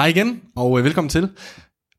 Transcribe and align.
Hej 0.00 0.06
igen, 0.06 0.40
og 0.56 0.78
øh, 0.78 0.84
velkommen 0.84 1.08
til. 1.08 1.28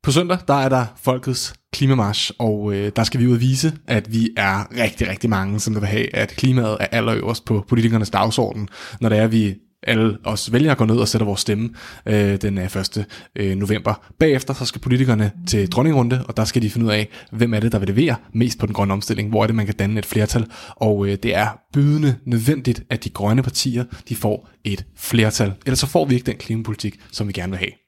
På 0.02 0.12
søndag, 0.12 0.38
der 0.48 0.54
er 0.54 0.68
der 0.68 0.86
Folkets 0.96 1.54
Klimamarsch, 1.72 2.32
og 2.38 2.74
øh, 2.74 2.92
der 2.96 3.04
skal 3.04 3.20
vi 3.20 3.26
ud 3.26 3.32
og 3.32 3.40
vise, 3.40 3.72
at 3.86 4.12
vi 4.12 4.30
er 4.36 4.82
rigtig, 4.84 5.08
rigtig 5.08 5.30
mange, 5.30 5.60
som 5.60 5.74
vil 5.74 5.86
have, 5.86 6.16
at 6.16 6.28
klimaet 6.28 6.76
er 6.80 6.86
allerøverst 6.86 7.44
på 7.44 7.64
politikernes 7.68 8.10
dagsorden, 8.10 8.68
når 9.00 9.08
det 9.08 9.18
er, 9.18 9.24
at 9.24 9.32
vi 9.32 9.54
alle 9.82 10.18
os 10.24 10.52
vælgere 10.52 10.74
går 10.74 10.84
ned 10.84 10.96
og 10.96 11.08
sætter 11.08 11.26
vores 11.26 11.40
stemme 11.40 11.70
øh, 12.06 12.36
den 12.36 12.58
øh, 12.58 12.64
1. 12.64 13.06
Øh, 13.36 13.56
november. 13.56 13.94
Bagefter 14.18 14.54
så 14.54 14.64
skal 14.64 14.80
politikerne 14.80 15.32
til 15.46 15.72
dronningrunde, 15.72 16.24
og 16.28 16.36
der 16.36 16.44
skal 16.44 16.62
de 16.62 16.70
finde 16.70 16.86
ud 16.86 16.92
af, 16.92 17.08
hvem 17.32 17.54
er 17.54 17.60
det, 17.60 17.72
der 17.72 17.78
vil 17.78 17.88
levere 17.88 18.16
mest 18.32 18.58
på 18.58 18.66
den 18.66 18.74
grønne 18.74 18.92
omstilling, 18.92 19.28
hvor 19.28 19.42
er 19.42 19.46
det, 19.46 19.56
man 19.56 19.66
kan 19.66 19.74
danne 19.74 19.98
et 19.98 20.06
flertal, 20.06 20.46
og 20.76 21.06
øh, 21.06 21.18
det 21.22 21.34
er 21.34 21.48
bydende 21.72 22.16
nødvendigt, 22.26 22.82
at 22.90 23.04
de 23.04 23.10
grønne 23.10 23.42
partier, 23.42 23.84
de 24.08 24.16
får 24.16 24.48
et 24.64 24.84
flertal, 24.96 25.52
ellers 25.66 25.78
så 25.78 25.86
får 25.86 26.04
vi 26.04 26.14
ikke 26.14 26.26
den 26.26 26.36
klimapolitik, 26.36 27.00
som 27.12 27.28
vi 27.28 27.32
gerne 27.32 27.50
vil 27.50 27.58
have. 27.58 27.81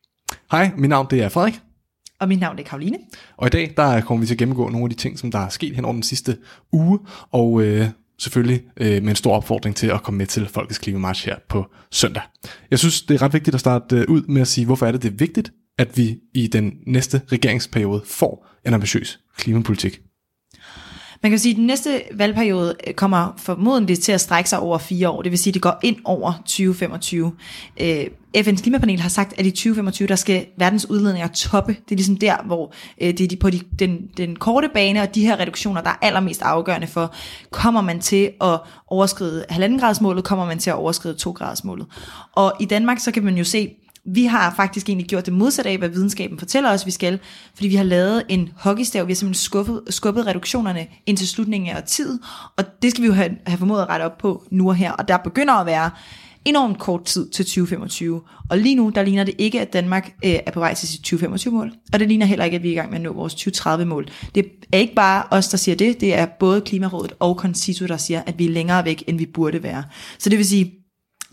Hej, 0.51 0.71
mit 0.77 0.89
navn 0.89 1.07
det 1.11 1.23
er 1.23 1.29
Frederik. 1.29 1.61
Og 2.21 2.29
mit 2.29 2.41
navn 2.41 2.59
er 2.59 2.63
Karoline. 2.63 2.99
Og 3.37 3.47
i 3.47 3.51
dag 3.51 3.75
der 3.77 4.01
kommer 4.01 4.21
vi 4.21 4.27
til 4.27 4.35
at 4.35 4.39
gennemgå 4.39 4.69
nogle 4.69 4.85
af 4.85 4.91
de 4.91 4.97
ting, 4.97 5.19
som 5.19 5.31
der 5.31 5.39
er 5.39 5.49
sket 5.49 5.75
hen 5.75 5.85
over 5.85 5.93
den 5.93 6.03
sidste 6.03 6.37
uge, 6.73 6.99
og 7.31 7.63
øh, 7.63 7.89
selvfølgelig 8.19 8.63
øh, 8.77 9.03
med 9.03 9.11
en 9.11 9.17
stor 9.17 9.37
opfordring 9.37 9.77
til 9.77 9.87
at 9.87 10.03
komme 10.03 10.19
med 10.19 10.27
til 10.27 10.49
Folkets 10.49 10.79
Klimamarsch 10.79 11.27
her 11.27 11.37
på 11.49 11.67
søndag. 11.93 12.23
Jeg 12.71 12.79
synes, 12.79 13.03
det 13.03 13.15
er 13.15 13.23
ret 13.23 13.33
vigtigt 13.33 13.55
at 13.55 13.61
starte 13.61 13.97
øh, 13.97 14.05
ud 14.09 14.23
med 14.23 14.41
at 14.41 14.49
sige, 14.49 14.67
hvorfor 14.67 14.87
er 14.87 14.93
det, 14.93 15.03
det 15.03 15.13
er 15.13 15.17
vigtigt, 15.17 15.53
at 15.79 15.97
vi 15.97 16.19
i 16.35 16.47
den 16.47 16.73
næste 16.87 17.23
regeringsperiode 17.33 18.03
får 18.07 18.47
en 18.67 18.75
ambitiøs 18.75 19.21
klimapolitik. 19.37 20.01
Man 21.25 21.31
kan 21.31 21.39
sige, 21.39 21.53
at 21.53 21.57
den 21.57 21.67
næste 21.67 22.03
valgperiode 22.15 22.75
øh, 22.87 22.95
kommer 22.95 23.35
formodentlig 23.37 23.99
til 23.99 24.13
at 24.13 24.21
strække 24.21 24.51
sig 24.51 24.59
over 24.59 24.79
fire 24.79 25.09
år. 25.09 25.23
Det 25.23 25.31
vil 25.31 25.39
sige, 25.39 25.51
at 25.51 25.55
det 25.55 25.63
går 25.63 25.79
ind 25.83 25.97
over 26.05 26.33
2025. 26.33 27.33
Øh, 27.81 28.05
FN's 28.37 28.63
klimapanel 28.63 29.01
har 29.01 29.09
sagt, 29.09 29.35
at 29.39 29.47
i 29.47 29.51
2025, 29.51 30.09
der 30.09 30.17
skal 30.17 30.47
verdens 30.59 30.91
udledninger 30.91 31.29
toppe. 31.29 31.73
Det 31.73 31.93
er 31.93 31.97
ligesom 31.97 32.17
der, 32.17 32.37
hvor 32.47 32.73
øh, 33.01 33.09
det 33.09 33.21
er 33.21 33.29
de, 33.29 33.37
på 33.37 33.51
de, 33.51 33.61
den, 33.79 33.99
den 34.17 34.37
korte 34.37 34.69
bane, 34.75 35.03
og 35.03 35.15
de 35.15 35.27
her 35.27 35.41
reduktioner, 35.41 35.81
der 35.81 35.91
er 35.91 35.99
allermest 36.03 36.43
afgørende 36.43 36.87
for, 36.87 37.15
kommer 37.51 37.81
man 37.81 38.01
til 38.01 38.31
at 38.41 38.59
overskride 38.87 39.45
1,5 39.51 39.81
gradsmålet, 39.81 40.25
kommer 40.25 40.47
man 40.47 40.59
til 40.59 40.71
at 40.71 40.77
overskride 40.77 41.15
2 41.15 41.31
gradsmålet. 41.31 41.87
Og 42.33 42.53
i 42.61 42.65
Danmark, 42.65 42.99
så 42.99 43.11
kan 43.11 43.25
man 43.25 43.37
jo 43.37 43.45
se, 43.45 43.75
vi 44.07 44.25
har 44.25 44.55
faktisk 44.57 44.89
egentlig 44.89 45.07
gjort 45.07 45.27
det 45.27 45.35
modsatte 45.35 45.71
af, 45.71 45.79
hvad 45.79 45.89
videnskaben 45.89 46.39
fortæller 46.39 46.71
os, 46.71 46.87
vi 46.87 46.91
skal, 46.91 47.19
fordi 47.55 47.69
vi 47.69 47.75
har 47.75 47.85
lavet 47.85 48.23
en 48.29 48.53
hockeystav, 48.57 49.07
vi 49.07 49.13
har 49.13 49.17
simpelthen 49.17 49.43
skubbet, 49.45 49.83
skubbet 49.91 50.27
reduktionerne 50.27 50.87
indtil 51.07 51.29
slutningen 51.29 51.77
af 51.77 51.83
tid, 51.83 52.19
og 52.57 52.65
det 52.83 52.91
skal 52.91 53.03
vi 53.03 53.07
jo 53.07 53.13
have, 53.13 53.31
have 53.47 53.59
formået 53.59 53.83
at 53.83 53.89
rette 53.89 54.05
op 54.05 54.19
på 54.19 54.45
nu 54.51 54.69
og 54.69 54.75
her, 54.75 54.93
og 54.93 55.09
der 55.09 55.17
begynder 55.17 55.55
at 55.55 55.67
være 55.67 55.91
enormt 56.45 56.79
kort 56.79 57.05
tid 57.05 57.29
til 57.29 57.45
2025. 57.45 58.21
Og 58.51 58.59
lige 58.59 58.75
nu, 58.75 58.93
der 58.95 59.03
ligner 59.03 59.25
det 59.25 59.35
ikke, 59.39 59.61
at 59.61 59.73
Danmark 59.73 60.15
øh, 60.25 60.35
er 60.47 60.51
på 60.51 60.61
vej 60.61 60.75
til 60.75 60.89
sit 60.89 61.13
2025-mål. 61.13 61.73
Og 61.93 62.01
det 62.01 62.09
ligner 62.09 62.27
heller 62.27 62.45
ikke, 62.45 62.55
at 62.55 62.63
vi 62.63 62.69
er 62.69 62.73
i 62.73 62.75
gang 62.75 62.91
med 62.91 62.99
at 62.99 63.03
nå 63.03 63.13
vores 63.13 63.35
2030-mål. 63.35 64.09
Det 64.35 64.47
er 64.73 64.79
ikke 64.79 64.95
bare 64.95 65.25
os, 65.31 65.49
der 65.49 65.57
siger 65.57 65.77
det. 65.77 66.01
Det 66.01 66.15
er 66.15 66.27
både 66.27 66.61
Klimarådet 66.61 67.13
og 67.21 67.35
Concito, 67.35 67.87
der 67.87 67.97
siger, 67.97 68.23
at 68.27 68.39
vi 68.39 68.47
er 68.47 68.51
længere 68.51 68.85
væk, 68.85 69.05
end 69.07 69.19
vi 69.19 69.27
burde 69.27 69.63
være. 69.63 69.85
Så 70.19 70.31
det 70.31 70.39
vil 70.39 70.47
sige, 70.47 70.84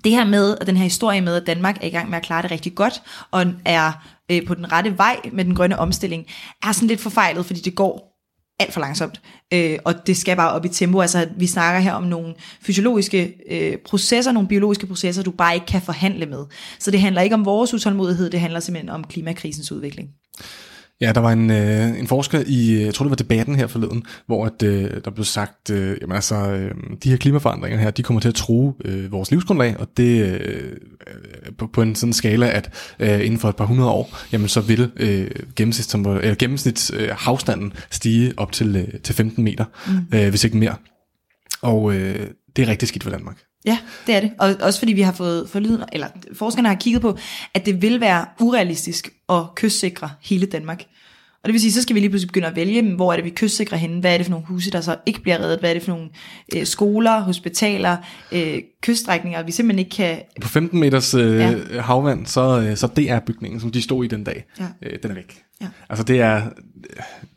det 0.03 0.11
her 0.11 0.25
med, 0.25 0.51
og 0.51 0.67
den 0.67 0.77
her 0.77 0.83
historie 0.83 1.21
med, 1.21 1.35
at 1.35 1.47
Danmark 1.47 1.77
er 1.81 1.87
i 1.87 1.89
gang 1.89 2.09
med 2.09 2.17
at 2.17 2.23
klare 2.23 2.41
det 2.41 2.51
rigtig 2.51 2.75
godt, 2.75 3.01
og 3.31 3.45
er 3.65 3.91
øh, 4.31 4.45
på 4.45 4.55
den 4.55 4.71
rette 4.71 4.97
vej 4.97 5.19
med 5.31 5.45
den 5.45 5.55
grønne 5.55 5.79
omstilling, 5.79 6.25
er 6.63 6.71
sådan 6.71 6.87
lidt 6.87 7.01
forfejlet, 7.01 7.45
fordi 7.45 7.59
det 7.59 7.75
går 7.75 8.11
alt 8.59 8.73
for 8.73 8.79
langsomt, 8.79 9.21
øh, 9.53 9.79
og 9.85 10.07
det 10.07 10.17
skal 10.17 10.35
bare 10.35 10.51
op 10.51 10.65
i 10.65 10.69
tempo. 10.69 11.01
Altså, 11.01 11.27
vi 11.37 11.47
snakker 11.47 11.79
her 11.79 11.93
om 11.93 12.03
nogle 12.03 12.33
fysiologiske 12.61 13.33
øh, 13.49 13.77
processer, 13.77 14.31
nogle 14.31 14.49
biologiske 14.49 14.87
processer, 14.87 15.23
du 15.23 15.31
bare 15.31 15.53
ikke 15.53 15.65
kan 15.65 15.81
forhandle 15.81 16.25
med. 16.25 16.45
Så 16.79 16.91
det 16.91 17.01
handler 17.01 17.21
ikke 17.21 17.35
om 17.35 17.45
vores 17.45 17.73
utålmodighed, 17.73 18.29
det 18.29 18.39
handler 18.39 18.59
simpelthen 18.59 18.89
om 18.89 19.03
klimakrisens 19.03 19.71
udvikling. 19.71 20.09
Ja, 21.01 21.11
der 21.11 21.19
var 21.19 21.31
en, 21.31 21.51
øh, 21.51 21.99
en 21.99 22.07
forsker 22.07 22.43
i, 22.47 22.83
jeg 22.85 22.93
tror 22.93 23.05
det 23.05 23.09
var 23.09 23.15
debatten 23.15 23.55
her 23.55 23.67
forleden, 23.67 24.03
hvor 24.25 24.45
at, 24.45 24.63
øh, 24.63 24.91
der 25.05 25.11
blev 25.11 25.25
sagt, 25.25 25.69
øh, 25.69 25.97
jamen 26.01 26.15
altså, 26.15 26.35
øh, 26.35 26.71
de 27.03 27.09
her 27.09 27.17
klimaforandringer 27.17 27.79
her, 27.79 27.91
de 27.91 28.03
kommer 28.03 28.21
til 28.21 28.29
at 28.29 28.35
true 28.35 28.73
øh, 28.85 29.11
vores 29.11 29.31
livsgrundlag, 29.31 29.75
og 29.79 29.87
det 29.97 30.25
øh, 30.25 30.77
på, 31.57 31.67
på 31.67 31.81
en 31.81 31.95
sådan 31.95 32.13
skala, 32.13 32.49
at 32.49 32.93
øh, 32.99 33.25
inden 33.25 33.39
for 33.39 33.49
et 33.49 33.55
par 33.55 33.65
hundrede 33.65 33.89
år, 33.89 34.17
jamen 34.31 34.47
så 34.47 34.61
vil 34.61 34.91
øh, 34.95 35.31
gennemsnits, 35.55 35.93
eller 35.93 36.35
gennemsnits 36.35 36.91
øh, 36.95 37.09
havstanden 37.11 37.73
stige 37.89 38.33
op 38.37 38.51
til, 38.51 38.75
øh, 38.75 38.99
til 38.99 39.15
15 39.15 39.43
meter, 39.43 39.65
mm. 39.87 40.17
øh, 40.17 40.29
hvis 40.29 40.43
ikke 40.43 40.57
mere. 40.57 40.75
Og 41.61 41.93
øh, 41.93 42.27
det 42.55 42.61
er 42.61 42.67
rigtig 42.67 42.87
skidt 42.87 43.03
for 43.03 43.11
Danmark. 43.11 43.37
Ja, 43.65 43.77
det 44.07 44.15
er 44.15 44.19
det. 44.19 44.31
Og 44.39 44.55
også 44.61 44.79
fordi 44.79 44.93
vi 44.93 45.01
har 45.01 45.11
fået 45.11 45.49
forlyden, 45.49 45.83
eller 45.93 46.07
forskerne 46.33 46.67
har 46.67 46.75
kigget 46.75 47.01
på, 47.01 47.17
at 47.53 47.65
det 47.65 47.81
vil 47.81 48.01
være 48.01 48.25
urealistisk 48.39 49.09
at 49.29 49.55
kystsikre 49.55 50.09
hele 50.21 50.45
Danmark. 50.45 50.83
Og 51.43 51.47
det 51.47 51.53
vil 51.53 51.61
sige, 51.61 51.71
så 51.71 51.81
skal 51.81 51.95
vi 51.95 51.99
lige 51.99 52.09
pludselig 52.09 52.27
begynde 52.27 52.47
at 52.47 52.55
vælge, 52.55 52.95
hvor 52.95 53.11
er 53.11 53.15
det, 53.15 53.25
vi 53.25 53.29
kystsikrer 53.29 53.77
henne, 53.77 53.99
hvad 53.99 54.13
er 54.13 54.17
det 54.17 54.25
for 54.25 54.31
nogle 54.31 54.45
huse, 54.45 54.71
der 54.71 54.81
så 54.81 54.95
ikke 55.05 55.21
bliver 55.21 55.39
reddet, 55.39 55.59
hvad 55.59 55.69
er 55.69 55.73
det 55.73 55.83
for 55.83 55.91
nogle 55.91 56.09
øh, 56.55 56.65
skoler, 56.65 57.19
hospitaler, 57.19 57.97
øh, 58.31 58.57
kyststrækninger, 58.81 59.43
vi 59.43 59.51
simpelthen 59.51 59.79
ikke 59.79 59.95
kan... 59.95 60.21
På 60.41 60.47
15 60.47 60.79
meters 60.79 61.13
øh, 61.13 61.35
ja. 61.35 61.81
havvand, 61.81 62.25
så, 62.25 62.61
øh, 62.61 62.77
så 62.77 62.87
det 62.87 63.09
er 63.09 63.19
bygningen, 63.19 63.59
som 63.59 63.71
de 63.71 63.81
stod 63.81 64.05
i 64.05 64.07
den 64.07 64.23
dag, 64.23 64.45
ja. 64.59 64.65
øh, 64.81 64.99
den 65.03 65.11
er 65.11 65.15
væk. 65.15 65.43
Ja. 65.61 65.67
Altså 65.89 66.03
det 66.03 66.21
er, 66.21 66.41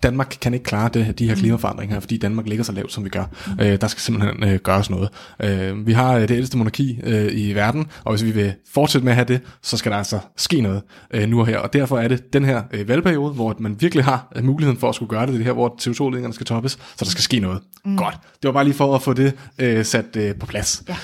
Danmark 0.03 0.37
kan 0.41 0.55
ikke 0.55 0.65
klare 0.65 0.91
det, 0.95 1.19
de 1.19 1.27
her 1.27 1.35
mm. 1.35 1.41
klimaforandringer, 1.41 2.01
fordi 2.01 2.17
Danmark 2.19 2.47
ligger 2.47 2.65
så 2.65 2.73
lavt, 2.73 2.93
som 2.93 3.05
vi 3.05 3.09
gør. 3.09 3.25
Mm. 3.47 3.61
Øh, 3.61 3.81
der 3.81 3.87
skal 3.87 4.01
simpelthen 4.01 4.45
øh, 4.45 4.59
gøres 4.59 4.91
noget. 4.91 5.09
Øh, 5.43 5.87
vi 5.87 5.93
har 5.93 6.15
øh, 6.15 6.29
det 6.29 6.31
ældste 6.31 6.59
monarki 6.59 7.01
øh, 7.03 7.29
i 7.33 7.53
verden, 7.53 7.87
og 8.05 8.13
hvis 8.13 8.25
vi 8.25 8.31
vil 8.31 8.55
fortsætte 8.73 9.05
med 9.05 9.13
at 9.13 9.17
have 9.17 9.27
det, 9.29 9.41
så 9.63 9.77
skal 9.77 9.93
der 9.93 9.99
altså 9.99 10.19
ske 10.37 10.61
noget 10.61 10.83
øh, 11.11 11.29
nu 11.29 11.41
og 11.41 11.47
her. 11.47 11.59
Og 11.59 11.73
derfor 11.73 11.99
er 11.99 12.09
det 12.09 12.33
den 12.33 12.45
her 12.45 12.63
øh, 12.73 12.89
valgperiode, 12.89 13.33
hvor 13.33 13.57
man 13.59 13.77
virkelig 13.81 14.05
har 14.05 14.33
øh, 14.37 14.45
muligheden 14.45 14.81
for 14.81 14.89
at 14.89 14.95
skulle 14.95 15.11
gøre 15.11 15.27
det, 15.27 15.35
det 15.35 15.45
her, 15.45 15.53
hvor 15.53 15.69
CO2-ledningerne 15.69 16.35
skal 16.35 16.47
toppes, 16.47 16.73
så 16.73 17.05
der 17.05 17.11
skal 17.11 17.23
ske 17.23 17.39
noget. 17.39 17.61
Mm. 17.85 17.97
Godt. 17.97 18.15
Det 18.43 18.49
var 18.49 18.53
bare 18.53 18.65
lige 18.65 18.75
for 18.75 18.95
at 18.95 19.03
få 19.03 19.13
det 19.13 19.33
øh, 19.59 19.85
sat 19.85 20.17
øh, 20.17 20.35
på 20.35 20.47
plads. 20.47 20.83
Ja. 20.89 20.97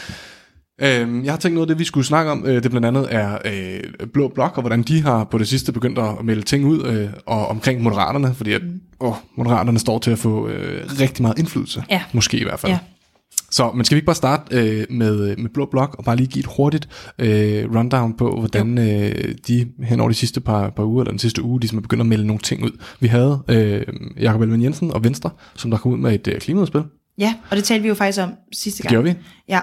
Øh, 0.80 1.24
jeg 1.24 1.32
har 1.32 1.38
tænkt 1.38 1.54
noget 1.54 1.66
af 1.66 1.74
det, 1.74 1.78
vi 1.78 1.84
skulle 1.84 2.06
snakke 2.06 2.30
om. 2.30 2.46
Øh, 2.46 2.62
det 2.62 2.70
blandt 2.70 2.86
andet 2.86 3.06
er 3.10 3.38
øh, 3.44 4.08
Blå 4.12 4.28
Blok, 4.28 4.52
og 4.56 4.62
hvordan 4.62 4.82
de 4.82 5.02
har 5.02 5.24
på 5.24 5.38
det 5.38 5.48
sidste 5.48 5.72
begyndt 5.72 5.98
at 5.98 6.24
melde 6.24 6.42
ting 6.42 6.64
ud 6.64 6.86
øh, 6.86 7.08
og 7.26 7.48
omkring 7.48 7.82
Moderaterne, 7.82 8.34
fordi 8.34 8.52
at, 8.52 8.62
mm. 8.62 8.80
åh, 9.00 9.14
Moderaterne 9.36 9.78
står 9.78 9.98
til 9.98 10.10
at 10.10 10.18
få 10.18 10.48
øh, 10.48 10.84
rigtig 11.00 11.22
meget 11.22 11.38
indflydelse. 11.38 11.84
Ja. 11.90 12.02
Måske 12.12 12.38
i 12.38 12.42
hvert 12.42 12.60
fald. 12.60 12.72
Ja. 12.72 12.78
Så, 13.50 13.70
men 13.74 13.84
skal 13.84 13.94
vi 13.94 13.98
ikke 13.98 14.06
bare 14.06 14.16
starte 14.16 14.56
øh, 14.56 14.86
med, 14.90 15.36
med 15.36 15.50
Blå 15.54 15.66
Blok 15.70 15.94
og 15.98 16.04
bare 16.04 16.16
lige 16.16 16.26
give 16.26 16.40
et 16.40 16.50
hurtigt 16.56 16.88
øh, 17.18 17.76
rundown 17.76 18.16
på, 18.16 18.38
hvordan 18.38 18.78
øh, 18.78 19.34
de 19.48 19.66
hen 19.82 20.00
over 20.00 20.08
de 20.08 20.14
sidste 20.14 20.40
par, 20.40 20.70
par 20.70 20.84
uger, 20.84 21.02
eller 21.02 21.12
den 21.12 21.18
sidste 21.18 21.42
uge, 21.42 21.60
ligesom 21.60 21.78
er 21.78 21.82
begyndt 21.82 22.00
at 22.00 22.06
melde 22.06 22.26
nogle 22.26 22.40
ting 22.40 22.64
ud. 22.64 22.70
Vi 23.00 23.08
havde 23.08 23.42
øh, 23.48 23.82
Jakob 24.20 24.40
Ellemann 24.40 24.62
Jensen 24.62 24.90
og 24.90 25.04
Venstre, 25.04 25.30
som 25.54 25.70
der 25.70 25.78
kom 25.78 25.92
ud 25.92 25.98
med 25.98 26.14
et 26.14 26.28
øh, 26.28 26.40
klimaudspil. 26.40 26.82
Ja, 27.18 27.34
og 27.50 27.56
det 27.56 27.64
talte 27.64 27.82
vi 27.82 27.88
jo 27.88 27.94
faktisk 27.94 28.22
om 28.22 28.32
sidste 28.52 28.82
gang. 28.82 28.90
Det 28.90 29.04
gjorde 29.04 29.18
vi. 29.18 29.24
Ja, 29.48 29.60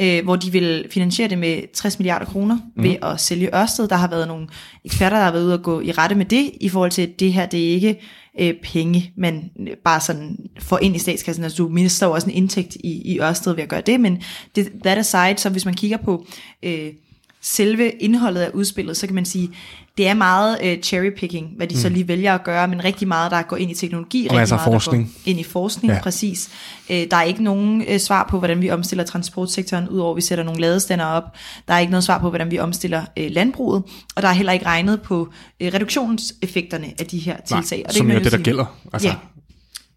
øh, 0.00 0.24
hvor 0.24 0.36
de 0.36 0.52
vil 0.52 0.86
finansiere 0.90 1.28
det 1.28 1.38
med 1.38 1.72
60 1.74 1.98
milliarder 1.98 2.26
kroner 2.26 2.58
mm. 2.76 2.82
ved 2.82 2.96
at 3.02 3.20
sælge 3.20 3.56
Ørsted. 3.56 3.88
Der 3.88 3.96
har 3.96 4.08
været 4.08 4.28
nogle 4.28 4.48
eksperter, 4.84 5.16
der 5.16 5.24
har 5.24 5.32
været 5.32 5.44
ude 5.44 5.54
og 5.54 5.62
gå 5.62 5.80
i 5.80 5.92
rette 5.92 6.16
med 6.16 6.24
det, 6.24 6.50
i 6.60 6.68
forhold 6.68 6.90
til, 6.90 7.02
at 7.02 7.20
det 7.20 7.32
her, 7.32 7.46
det 7.46 7.68
er 7.68 7.74
ikke 7.74 8.00
øh, 8.40 8.54
penge, 8.62 9.12
man 9.16 9.50
bare 9.84 10.00
sådan 10.00 10.36
får 10.58 10.78
ind 10.82 10.96
i 10.96 10.98
statskassen. 10.98 11.44
Altså 11.44 11.62
du 11.62 11.68
mister 11.68 12.06
jo 12.06 12.12
også 12.12 12.26
en 12.26 12.36
indtægt 12.36 12.74
i, 12.74 13.12
i 13.14 13.20
Ørsted 13.20 13.52
ved 13.52 13.62
at 13.62 13.68
gøre 13.68 13.80
det, 13.80 14.00
men 14.00 14.22
det, 14.56 14.72
that 14.84 14.98
aside, 14.98 15.34
så 15.38 15.48
hvis 15.50 15.64
man 15.64 15.74
kigger 15.74 15.96
på 15.96 16.26
øh, 16.62 16.92
selve 17.40 17.90
indholdet 17.90 18.40
af 18.40 18.50
udspillet, 18.50 18.96
så 18.96 19.06
kan 19.06 19.14
man 19.14 19.24
sige, 19.24 19.50
det 19.96 20.08
er 20.08 20.14
meget 20.14 20.58
uh, 20.62 20.82
cherrypicking, 20.82 21.50
hvad 21.56 21.66
de 21.66 21.74
mm. 21.74 21.80
så 21.80 21.88
lige 21.88 22.08
vælger 22.08 22.34
at 22.34 22.44
gøre, 22.44 22.68
men 22.68 22.84
rigtig 22.84 23.08
meget, 23.08 23.30
der 23.30 23.42
går 23.42 23.56
ind 23.56 23.70
i 23.70 23.74
teknologi, 23.74 24.26
og 24.26 24.36
rigtig 24.36 24.54
meget, 24.54 24.64
forskning. 24.64 25.04
der 25.04 25.12
går 25.24 25.30
ind 25.30 25.40
i 25.40 25.42
forskning, 25.42 25.92
ja. 25.92 26.00
præcis. 26.02 26.50
Uh, 26.90 26.96
der 26.96 27.16
er 27.16 27.22
ikke 27.22 27.42
nogen 27.42 27.84
uh, 27.92 27.96
svar 27.98 28.26
på, 28.30 28.38
hvordan 28.38 28.62
vi 28.62 28.70
omstiller 28.70 29.04
transportsektoren, 29.04 29.88
udover 29.88 30.10
at 30.10 30.16
vi 30.16 30.20
sætter 30.20 30.44
nogle 30.44 30.60
ladestander 30.60 31.04
op. 31.04 31.24
Der 31.68 31.74
er 31.74 31.78
ikke 31.78 31.90
noget 31.90 32.04
svar 32.04 32.18
på, 32.18 32.28
hvordan 32.28 32.50
vi 32.50 32.58
omstiller 32.58 33.00
uh, 33.20 33.26
landbruget, 33.30 33.82
og 34.16 34.22
der 34.22 34.28
er 34.28 34.32
heller 34.32 34.52
ikke 34.52 34.66
regnet 34.66 35.02
på 35.02 35.20
uh, 35.20 35.66
reduktionseffekterne 35.74 36.86
af 37.00 37.06
de 37.06 37.18
her 37.18 37.36
tiltag. 37.36 37.78
Nej, 37.78 37.84
og 37.84 37.88
det 37.88 37.96
som 37.98 38.10
er 38.10 38.14
det, 38.14 38.24
der 38.24 38.30
sige, 38.30 38.42
gælder. 38.42 38.76
Altså. 38.92 39.08
Ja, 39.08 39.14
Øh, 39.14 39.33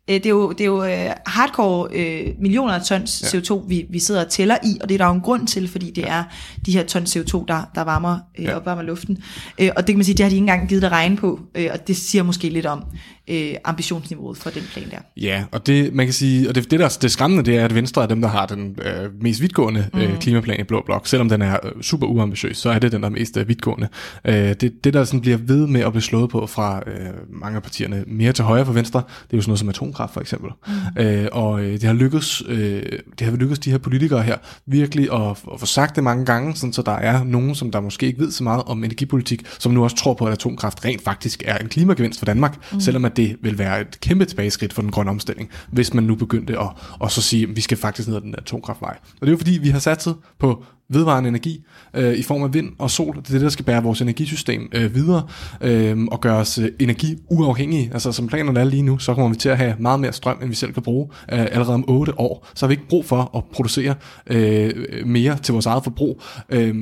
det 0.08 0.26
er 0.26 0.30
jo, 0.30 0.52
det 0.52 0.62
er 0.62 0.66
jo 0.66 0.78
uh, 0.78 1.12
hardcore 1.26 1.90
uh, 1.90 2.42
millioner 2.42 2.74
af 2.74 2.82
tons 2.82 3.34
ja. 3.34 3.40
CO2, 3.40 3.68
vi, 3.68 3.86
vi 3.90 4.00
sidder 4.00 4.26
og 4.26 4.30
tæller 4.30 4.58
i, 4.64 4.78
og 4.82 4.90
det 4.90 4.96
er 4.96 4.98
der 4.98 5.06
jo 5.06 5.14
en 5.14 5.22
grund 5.22 5.48
til, 5.48 5.68
fordi 5.68 5.92
det 5.92 6.04
er 6.10 6.24
de 6.66 6.72
her 6.72 6.84
tons 6.84 7.18
CO2, 7.18 7.46
der, 7.48 7.70
der 7.76 7.82
varmer, 7.82 8.20
uh, 8.40 8.44
ja. 8.44 8.56
opvarmer 8.56 8.82
luften. 8.82 9.18
Uh, 9.62 9.68
og 9.76 9.78
det 9.78 9.86
kan 9.86 9.96
man 9.96 10.06
sige, 10.06 10.18
det 10.18 10.24
har 10.24 10.30
de 10.30 10.36
ikke 10.36 10.44
engang 10.44 10.70
givet 10.70 10.82
dig 10.82 10.92
regne 10.92 11.18
på, 11.18 11.40
uh, 11.60 11.66
og 11.74 11.88
det 11.88 11.98
siger 11.98 12.24
måske 12.24 12.50
lidt 12.50 12.66
om, 12.66 12.84
øh, 13.28 13.56
ambitionsniveauet 13.64 14.38
for 14.38 14.50
den 14.50 14.64
plan 14.74 14.90
der. 14.90 14.98
Ja, 15.18 15.44
og 15.52 15.68
det 15.68 15.94
man 15.94 16.06
kan 16.06 16.14
sige, 16.14 16.50
og 16.50 16.56
det, 16.56 16.72
det 16.72 16.80
der 16.80 16.98
det 17.02 17.12
skræmmende, 17.12 17.44
det 17.44 17.58
er, 17.58 17.66
at 17.66 17.76
Venstre 17.76 18.04
er 18.04 18.08
dem, 18.08 18.22
der 18.22 18.28
har 18.28 18.46
den 18.46 18.80
øh, 18.82 19.22
mest 19.22 19.42
vidtgående 19.42 19.90
øh, 19.96 20.10
mm. 20.10 20.18
klimaplan 20.18 20.60
i 20.60 20.64
Blå 20.64 20.82
Blok. 20.86 21.08
Selvom 21.08 21.30
den 21.30 21.42
er 21.42 21.58
øh, 21.64 21.82
super 21.82 22.08
uambitiøs, 22.08 22.58
så 22.58 22.70
er 22.70 22.80
det 22.80 22.92
den, 22.92 23.02
der 23.02 23.10
er 23.10 23.12
mest 23.12 23.38
øh, 23.38 23.48
vidtgående. 23.48 23.88
Øh, 24.26 24.34
det, 24.34 24.84
det, 24.84 24.94
der 24.94 25.04
sådan 25.04 25.22
bliver 25.22 25.38
ved 25.38 25.68
med 25.68 25.82
at 25.82 25.92
blive 25.92 26.02
slået 26.02 26.30
på 26.30 26.48
fra 26.48 26.82
øh, 26.88 27.10
mange 27.30 27.56
af 27.56 27.64
partierne 27.64 28.04
mere 28.08 28.34
til 28.34 28.46
højre 28.46 28.66
for 28.66 28.74
Venstre, 28.74 29.00
det 29.00 29.34
er 29.34 29.38
jo 29.38 29.42
sådan 29.42 29.50
noget 29.50 29.60
som 29.60 29.70
atomkraft 29.98 30.14
for 30.14 30.22
eksempel. 30.22 30.52
Mm. 30.68 31.02
Øh, 31.02 31.28
og 31.32 31.62
øh, 31.62 31.74
det 31.74 31.84
har 31.84 31.94
lykkedes, 31.94 32.44
øh, 32.48 32.84
det 33.20 33.28
har 33.28 33.36
lykkedes 33.36 33.60
de 33.60 33.72
her 33.72 33.78
politikere 33.78 34.24
her 34.24 34.38
virkelig 34.66 35.14
at, 35.14 35.32
at 35.54 35.60
få 35.60 35.66
sagt 35.66 35.96
det 35.96 36.04
mange 36.04 36.26
gange, 36.26 36.56
sådan, 36.56 36.74
så 36.74 36.82
der 36.82 36.92
er 36.92 37.24
nogen, 37.24 37.56
som 37.56 37.72
der 37.72 37.80
måske 37.80 38.06
ikke 38.06 38.20
ved 38.20 38.32
så 38.32 38.44
meget 38.44 38.64
om 38.66 38.84
energipolitik, 38.84 39.44
som 39.60 39.72
nu 39.72 39.84
også 39.84 39.96
tror 39.96 40.14
på, 40.14 40.26
at 40.26 40.34
atomkraft 40.34 40.86
rent 40.86 41.04
faktisk 41.04 41.44
er 41.46 41.58
en 41.58 41.68
klimagevinst 41.68 42.20
for 42.20 42.26
Danmark, 42.26 42.74
mm. 42.74 42.80
selvom 42.80 43.06
at 43.06 43.18
det 43.18 43.38
vil 43.42 43.58
være 43.58 43.82
et 43.82 44.00
kæmpe 44.00 44.26
tilbageskridt 44.26 44.74
for 44.74 44.82
den 44.82 44.92
grønne 44.92 45.12
omstilling, 45.12 45.50
hvis 45.72 45.94
man 45.94 46.04
nu 46.04 46.16
begyndte 46.16 46.60
at, 46.60 46.70
at 47.04 47.12
så 47.12 47.22
sige, 47.22 47.44
at 47.44 47.56
vi 47.56 47.62
skal 47.62 47.78
faktisk 47.78 48.08
ned 48.08 48.16
ad 48.16 48.22
den 48.22 48.36
atomkraftvej. 48.38 48.98
Og 49.14 49.22
det 49.22 49.28
er 49.28 49.32
jo 49.32 49.38
fordi, 49.38 49.60
vi 49.62 49.70
har 49.70 49.80
satset 49.80 50.16
på 50.40 50.64
vedvarende 50.90 51.28
energi 51.30 51.66
øh, 51.94 52.14
i 52.14 52.24
form 52.24 52.44
af 52.44 52.54
vind 52.54 52.72
og 52.78 52.92
sol. 52.92 53.16
Det 53.16 53.28
er 53.28 53.32
det, 53.32 53.42
der 53.42 53.50
skal 53.50 53.66
bære 53.66 53.84
vores 53.84 54.02
energisystem 54.02 54.70
øh, 54.74 54.96
videre 54.96 55.28
øh, 55.62 55.98
og 56.12 56.22
gøre 56.22 56.38
os 56.38 56.58
øh, 56.58 56.70
energi 56.80 57.18
uafhængige. 57.30 57.90
Altså 57.94 58.12
som 58.12 58.28
planerne 58.28 58.60
er 58.60 58.64
lige 58.64 58.84
nu, 58.84 58.98
så 58.98 59.14
kommer 59.14 59.30
vi 59.30 59.36
til 59.36 59.50
at 59.50 59.58
have 59.58 59.76
meget 59.80 60.00
mere 60.00 60.14
strøm, 60.14 60.38
end 60.42 60.50
vi 60.50 60.56
selv 60.56 60.74
kan 60.74 60.84
bruge 60.84 61.08
øh, 61.32 61.40
allerede 61.40 61.74
om 61.74 61.86
8 61.88 62.20
år. 62.20 62.48
Så 62.56 62.66
har 62.66 62.68
vi 62.68 62.74
ikke 62.74 62.88
brug 62.90 63.06
for 63.06 63.38
at 63.38 63.44
producere 63.54 63.96
øh, 64.28 64.74
mere 65.06 65.38
til 65.38 65.52
vores 65.52 65.66
eget 65.66 65.84
forbrug. 65.84 66.22
Øh, 66.50 66.76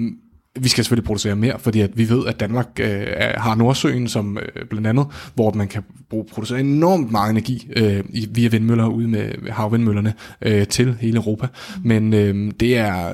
vi 0.59 0.69
skal 0.69 0.83
selvfølgelig 0.83 1.05
producere 1.05 1.35
mere, 1.35 1.59
fordi 1.59 1.81
at 1.81 1.97
vi 1.97 2.09
ved, 2.09 2.25
at 2.27 2.39
Danmark 2.39 2.67
øh, 2.79 3.07
har 3.37 3.55
Nordsøen 3.55 4.07
som 4.07 4.37
øh, 4.37 4.65
blandt 4.69 4.87
andet, 4.87 5.07
hvor 5.35 5.53
man 5.53 5.67
kan 5.67 5.83
bruge, 6.09 6.25
producere 6.31 6.59
enormt 6.59 7.11
meget 7.11 7.29
energi 7.29 7.67
øh, 7.75 8.03
via 8.29 8.49
vindmøller 8.49 8.87
ude 8.87 9.07
med 9.07 9.51
havvindmøllerne 9.51 10.13
øh, 10.41 10.67
til 10.67 10.95
hele 10.99 11.17
Europa. 11.17 11.47
Men 11.83 12.13
øh, 12.13 12.51
det 12.59 12.77
er 12.77 13.13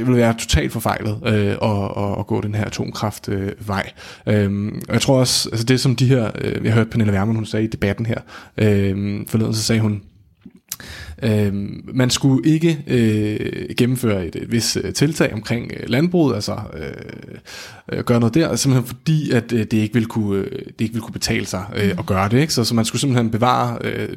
det 0.00 0.08
vil 0.08 0.16
være 0.16 0.34
totalt 0.38 0.72
forfejlet 0.72 1.18
øh, 1.26 1.56
at, 1.62 2.02
at, 2.04 2.18
at 2.18 2.26
gå 2.26 2.40
den 2.40 2.54
her 2.54 2.64
atomkraftvej. 2.64 3.90
Øh, 4.26 4.44
øhm, 4.44 4.82
og 4.88 4.94
jeg 4.94 5.00
tror 5.00 5.18
også, 5.18 5.48
altså 5.52 5.64
det 5.64 5.80
som 5.80 5.96
de 5.96 6.06
her, 6.06 6.30
øh, 6.40 6.64
jeg 6.64 6.72
hørte 6.72 6.90
Pernille 6.90 7.12
Wermund, 7.12 7.36
hun 7.36 7.46
sagde 7.46 7.64
i 7.64 7.68
debatten 7.68 8.06
her, 8.06 8.20
øh, 8.58 9.20
forleden 9.28 9.54
så 9.54 9.62
sagde 9.62 9.80
hun, 9.80 10.02
Øh, 11.22 11.54
man 11.94 12.10
skulle 12.10 12.50
ikke 12.50 12.78
øh, 12.86 13.74
gennemføre 13.76 14.26
et, 14.26 14.36
et 14.36 14.52
vis 14.52 14.78
øh, 14.84 14.92
tiltag 14.92 15.34
omkring 15.34 15.72
øh, 15.76 15.88
landbruget, 15.88 16.34
altså 16.34 16.56
øh, 16.76 16.82
øh, 17.92 18.04
gøre 18.04 18.20
noget 18.20 18.34
der, 18.34 18.56
simpelthen 18.56 18.86
fordi, 18.86 19.30
at 19.30 19.52
øh, 19.52 19.58
det, 19.58 19.72
ikke 19.72 19.94
ville 19.94 20.06
kunne, 20.06 20.38
øh, 20.38 20.50
det 20.50 20.80
ikke 20.80 20.92
ville 20.92 21.04
kunne 21.04 21.12
betale 21.12 21.46
sig 21.46 21.64
øh, 21.76 21.94
at 21.98 22.06
gøre 22.06 22.28
det. 22.28 22.40
Ikke? 22.40 22.54
Så, 22.54 22.64
så 22.64 22.74
man 22.74 22.84
skulle 22.84 23.00
simpelthen 23.00 23.30
bevare 23.30 23.78
øh, 23.84 24.08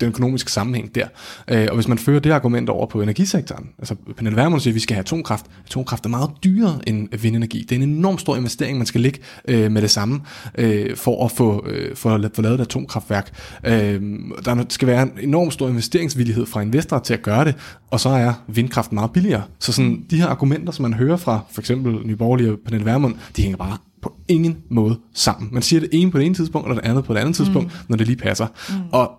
den 0.00 0.08
økonomiske 0.08 0.52
sammenhæng 0.52 0.94
der. 0.94 1.06
Øh, 1.48 1.66
og 1.68 1.74
hvis 1.74 1.88
man 1.88 1.98
fører 1.98 2.20
det 2.20 2.30
argument 2.30 2.68
over 2.68 2.86
på 2.86 3.02
energisektoren, 3.02 3.66
altså 3.78 3.94
Pernille 4.16 4.36
Vermund 4.36 4.60
siger, 4.60 4.72
at 4.72 4.74
vi 4.74 4.80
skal 4.80 4.94
have 4.94 5.02
atomkraft. 5.02 5.46
Atomkraft 5.66 6.04
er 6.04 6.08
meget 6.08 6.30
dyrere 6.44 6.80
end 6.86 7.08
vindenergi. 7.22 7.66
Det 7.68 7.72
er 7.72 7.82
en 7.82 7.88
enorm 7.88 8.18
stor 8.18 8.36
investering, 8.36 8.78
man 8.78 8.86
skal 8.86 9.00
lægge 9.00 9.18
øh, 9.48 9.72
med 9.72 9.82
det 9.82 9.90
samme, 9.90 10.20
øh, 10.58 10.96
for 10.96 11.24
at 11.24 11.30
få, 11.30 11.66
øh, 11.68 11.96
for 11.96 12.10
at 12.10 12.30
få 12.34 12.42
lavet 12.42 12.54
et 12.54 12.60
atomkraftværk. 12.60 13.32
Øh, 13.66 14.02
der 14.44 14.64
skal 14.68 14.88
være 14.88 15.02
en 15.02 15.12
enorm 15.20 15.50
stor 15.50 15.68
investeringsvillighed 15.68 16.46
fra 16.50 16.60
investorer 16.60 17.00
til 17.00 17.14
at 17.14 17.22
gøre 17.22 17.44
det, 17.44 17.54
og 17.90 18.00
så 18.00 18.08
er 18.08 18.32
vindkraft 18.46 18.92
meget 18.92 19.12
billigere. 19.12 19.42
Så 19.58 19.72
sådan, 19.72 20.04
de 20.10 20.16
her 20.16 20.26
argumenter, 20.26 20.72
som 20.72 20.82
man 20.82 20.94
hører 20.94 21.16
fra 21.16 21.40
for 21.50 21.60
eksempel 21.60 22.06
Nye 22.06 22.16
Borgerlige 22.16 22.52
og 22.52 22.58
Pernille 22.64 22.86
Vermund, 22.86 23.14
de 23.36 23.42
hænger 23.42 23.58
bare 23.58 23.76
på 24.02 24.14
ingen 24.28 24.56
måde 24.68 24.98
sammen. 25.14 25.48
Man 25.52 25.62
siger 25.62 25.80
det 25.80 25.88
ene 25.92 26.10
på 26.10 26.18
det 26.18 26.26
ene 26.26 26.34
tidspunkt, 26.34 26.68
og 26.68 26.76
det 26.76 26.84
andet 26.84 27.04
på 27.04 27.14
det 27.14 27.20
andet 27.20 27.36
tidspunkt, 27.36 27.72
mm. 27.72 27.78
når 27.88 27.96
det 27.96 28.06
lige 28.06 28.16
passer. 28.16 28.46
Mm. 28.68 28.74
Og 28.92 29.12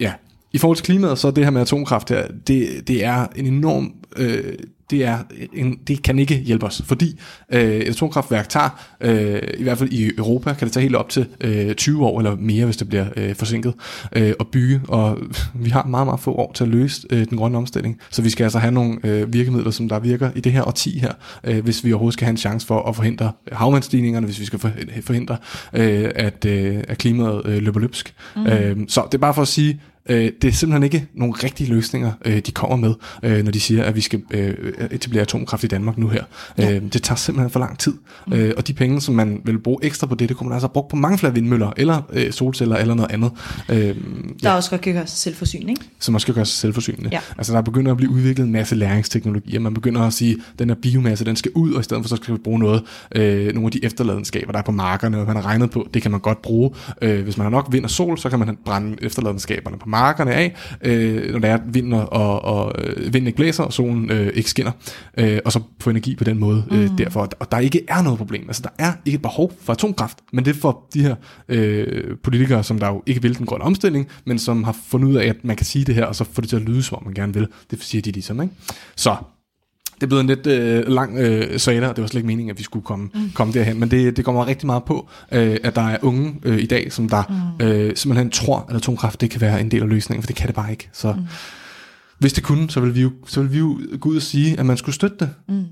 ja, 0.00 0.12
i 0.52 0.58
forhold 0.58 0.76
til 0.76 0.84
klimaet, 0.84 1.18
så 1.18 1.30
det 1.30 1.44
her 1.44 1.50
med 1.50 1.60
atomkraft 1.60 2.08
her, 2.08 2.26
det, 2.46 2.88
det 2.88 3.04
er 3.04 3.26
en 3.36 3.46
enorm 3.46 3.92
øh, 4.16 4.54
det, 4.90 5.04
er 5.04 5.18
en, 5.52 5.78
det 5.86 6.02
kan 6.02 6.18
ikke 6.18 6.36
hjælpe 6.36 6.66
os, 6.66 6.82
fordi 6.84 7.20
øh, 7.52 7.76
et 7.76 7.88
atomkraftværk 7.88 8.48
tager, 8.48 8.80
øh, 9.00 9.42
i 9.58 9.62
hvert 9.62 9.78
fald 9.78 9.92
i 9.92 10.10
Europa, 10.18 10.52
kan 10.52 10.66
det 10.66 10.72
tage 10.72 10.82
helt 10.82 10.96
op 10.96 11.08
til 11.08 11.26
øh, 11.40 11.74
20 11.74 12.06
år 12.06 12.18
eller 12.18 12.36
mere, 12.36 12.64
hvis 12.64 12.76
det 12.76 12.88
bliver 12.88 13.06
øh, 13.16 13.34
forsinket, 13.34 13.74
øh, 14.12 14.32
at 14.40 14.46
bygge, 14.52 14.80
og 14.88 15.18
vi 15.64 15.70
har 15.70 15.86
meget, 15.86 16.06
meget 16.06 16.20
få 16.20 16.34
år 16.34 16.52
til 16.52 16.64
at 16.64 16.70
løse 16.70 17.06
øh, 17.10 17.28
den 17.28 17.38
grønne 17.38 17.58
omstilling, 17.58 18.00
så 18.10 18.22
vi 18.22 18.30
skal 18.30 18.44
altså 18.44 18.58
have 18.58 18.72
nogle 18.72 18.98
øh, 19.04 19.32
virkemidler, 19.32 19.70
som 19.70 19.88
der 19.88 19.98
virker 19.98 20.30
i 20.34 20.40
det 20.40 20.52
her 20.52 20.68
årti 20.68 20.98
her, 20.98 21.12
øh, 21.44 21.64
hvis 21.64 21.84
vi 21.84 21.92
overhovedet 21.92 22.14
skal 22.14 22.24
have 22.24 22.30
en 22.30 22.36
chance 22.36 22.66
for 22.66 22.82
at 22.82 22.96
forhindre 22.96 23.32
havvandsstigningerne, 23.52 24.26
hvis 24.26 24.40
vi 24.40 24.44
skal 24.44 24.58
forhindre, 25.02 25.36
øh, 25.72 26.10
at, 26.14 26.44
øh, 26.44 26.84
at 26.88 26.98
klimaet 26.98 27.42
øh, 27.44 27.62
løber 27.62 27.80
løbsk. 27.80 28.14
Mm. 28.36 28.46
Øh, 28.46 28.76
så 28.88 29.02
det 29.06 29.14
er 29.14 29.18
bare 29.18 29.34
for 29.34 29.42
at 29.42 29.48
sige, 29.48 29.80
Øh, 30.08 30.32
det 30.42 30.48
er 30.48 30.52
simpelthen 30.52 30.82
ikke 30.82 31.06
nogle 31.14 31.34
rigtige 31.34 31.70
løsninger, 31.70 32.12
øh, 32.24 32.38
de 32.38 32.52
kommer 32.52 32.76
med, 32.76 32.94
øh, 33.22 33.44
når 33.44 33.50
de 33.50 33.60
siger, 33.60 33.84
at 33.84 33.96
vi 33.96 34.00
skal 34.00 34.22
øh, 34.30 34.54
etablere 34.90 35.22
atomkraft 35.22 35.64
i 35.64 35.66
Danmark 35.66 35.98
nu 35.98 36.08
her. 36.08 36.24
Ja. 36.58 36.74
Øh, 36.74 36.82
det 36.92 37.02
tager 37.02 37.16
simpelthen 37.16 37.50
for 37.50 37.60
lang 37.60 37.78
tid. 37.78 37.94
Mm. 38.26 38.32
Øh, 38.32 38.54
og 38.56 38.68
de 38.68 38.72
penge, 38.72 39.00
som 39.00 39.14
man 39.14 39.40
vil 39.44 39.58
bruge 39.58 39.78
ekstra 39.82 40.06
på 40.06 40.14
det, 40.14 40.28
det 40.28 40.36
kunne 40.36 40.48
man 40.48 40.54
altså 40.54 40.68
bruge 40.68 40.86
på 40.90 40.96
mange 40.96 41.18
flere 41.18 41.34
vindmøller, 41.34 41.72
eller 41.76 42.02
øh, 42.12 42.32
solceller, 42.32 42.76
eller 42.76 42.94
noget 42.94 43.10
andet. 43.10 43.30
Øh, 43.68 43.76
der 43.78 43.94
ja. 44.42 44.54
også 44.54 44.70
godt 44.70 44.80
kan 44.80 44.94
gøre 44.94 45.06
sig 45.06 45.18
selvforsynende, 45.18 45.70
ikke? 45.70 45.82
Som 45.98 46.14
også 46.14 46.26
kan 46.26 46.34
gøre 46.34 46.46
sig 46.46 46.58
selvforsynende. 46.58 47.08
Ja. 47.12 47.20
Altså 47.38 47.52
der 47.52 47.62
begynder 47.62 47.90
at 47.90 47.96
blive 47.96 48.10
udviklet 48.10 48.44
en 48.44 48.52
masse 48.52 48.74
læringsteknologier. 48.74 49.60
Man 49.60 49.74
begynder 49.74 50.00
at 50.00 50.12
sige, 50.12 50.32
at 50.32 50.58
den 50.58 50.68
her 50.68 50.76
biomasse, 50.82 51.24
den 51.24 51.36
skal 51.36 51.50
ud, 51.54 51.72
og 51.72 51.80
i 51.80 51.82
stedet 51.82 52.04
for 52.04 52.08
så 52.08 52.16
skal 52.16 52.34
vi 52.34 52.38
bruge 52.38 52.58
noget, 52.58 52.82
øh, 53.14 53.54
nogle 53.54 53.66
af 53.66 53.70
de 53.70 53.84
efterladenskaber, 53.84 54.52
der 54.52 54.58
er 54.58 54.62
på 54.62 54.72
markerne, 54.72 55.18
og 55.18 55.26
man 55.26 55.36
har 55.36 55.46
regnet 55.46 55.70
på, 55.70 55.88
det 55.94 56.02
kan 56.02 56.10
man 56.10 56.20
godt 56.20 56.42
bruge. 56.42 56.70
Øh, 57.02 57.22
hvis 57.22 57.36
man 57.36 57.44
har 57.44 57.50
nok 57.50 57.68
vind 57.70 57.84
og 57.84 57.90
sol, 57.90 58.18
så 58.18 58.30
kan 58.30 58.38
man 58.38 58.58
brænde 58.64 58.96
efterladenskaberne 59.02 59.78
på 59.78 59.88
markerne 59.88 59.97
af, 60.28 60.54
øh, 60.82 61.32
når 61.32 61.38
det 61.38 61.50
er, 61.50 61.58
vinden, 61.66 61.92
og, 61.92 62.44
og, 62.44 62.72
øh, 62.78 63.14
vinden 63.14 63.26
ikke 63.26 63.36
blæser, 63.36 63.64
og 63.64 63.72
solen 63.72 64.10
øh, 64.10 64.32
ikke 64.34 64.50
skinner, 64.50 64.72
øh, 65.18 65.38
og 65.44 65.52
så 65.52 65.60
få 65.80 65.90
energi 65.90 66.14
på 66.16 66.24
den 66.24 66.38
måde 66.38 66.64
øh, 66.70 66.90
mm. 66.90 66.96
derfor. 66.96 67.28
Og 67.38 67.52
der 67.52 67.58
ikke 67.58 67.84
er 67.88 68.02
noget 68.02 68.18
problem. 68.18 68.44
Altså, 68.48 68.62
der 68.62 68.84
er 68.84 68.92
ikke 69.04 69.16
et 69.16 69.22
behov 69.22 69.52
for 69.62 69.72
atomkraft, 69.72 70.18
men 70.32 70.44
det 70.44 70.56
er 70.56 70.60
for 70.60 70.84
de 70.94 71.02
her 71.02 71.14
øh, 71.48 72.16
politikere, 72.22 72.64
som 72.64 72.78
der 72.78 72.88
jo 72.88 73.02
ikke 73.06 73.22
vil 73.22 73.38
den 73.38 73.46
grønne 73.46 73.64
omstilling, 73.64 74.08
men 74.24 74.38
som 74.38 74.64
har 74.64 74.76
fundet 74.88 75.08
ud 75.08 75.14
af, 75.14 75.26
at 75.26 75.44
man 75.44 75.56
kan 75.56 75.66
sige 75.66 75.84
det 75.84 75.94
her, 75.94 76.04
og 76.04 76.14
så 76.14 76.24
få 76.24 76.40
det 76.40 76.48
til 76.48 76.56
at 76.56 76.62
lyde, 76.62 76.82
som 76.82 77.02
man 77.04 77.14
gerne 77.14 77.34
vil. 77.34 77.46
Det 77.70 77.82
siger 77.82 78.02
de 78.02 78.10
ligesom, 78.10 78.42
ikke? 78.42 78.54
Så 78.96 79.16
det 80.00 80.02
er 80.02 80.06
blevet 80.06 80.20
en 80.20 80.26
lidt 80.26 80.46
øh, 80.46 80.88
lang 80.88 81.18
øh, 81.18 81.60
saga, 81.60 81.88
og 81.88 81.96
det 81.96 82.02
var 82.02 82.08
slet 82.08 82.18
ikke 82.18 82.26
meningen, 82.26 82.50
at 82.50 82.58
vi 82.58 82.62
skulle 82.62 82.84
komme, 82.84 83.10
mm. 83.14 83.30
komme 83.34 83.52
derhen. 83.52 83.80
Men 83.80 83.90
det, 83.90 84.16
det 84.16 84.24
kommer 84.24 84.46
rigtig 84.46 84.66
meget 84.66 84.84
på, 84.84 85.08
øh, 85.32 85.56
at 85.62 85.76
der 85.76 85.82
er 85.82 85.98
unge 86.02 86.34
øh, 86.42 86.58
i 86.58 86.66
dag, 86.66 86.92
som 86.92 87.08
der 87.08 87.22
mm. 87.58 87.66
øh, 87.66 87.96
simpelthen 87.96 88.30
tror, 88.30 88.66
at 88.68 88.76
atomkraft 88.76 89.20
det 89.20 89.30
kan 89.30 89.40
være 89.40 89.60
en 89.60 89.70
del 89.70 89.82
af 89.82 89.88
løsningen, 89.88 90.22
for 90.22 90.26
det 90.26 90.36
kan 90.36 90.46
det 90.46 90.54
bare 90.54 90.70
ikke. 90.70 90.88
Så 90.92 91.12
mm. 91.12 91.22
hvis 92.18 92.32
det 92.32 92.44
kunne, 92.44 92.70
så 92.70 92.80
ville 92.80 92.94
vi 92.94 93.02
jo, 93.02 93.10
så 93.26 93.40
ville 93.40 93.52
vi 93.52 93.58
jo 93.58 93.80
gå 94.00 94.08
ud 94.08 94.16
og 94.16 94.22
sige, 94.22 94.58
at 94.58 94.66
man 94.66 94.76
skulle 94.76 94.94
støtte 94.94 95.16
det. 95.20 95.30
Mm. 95.48 95.64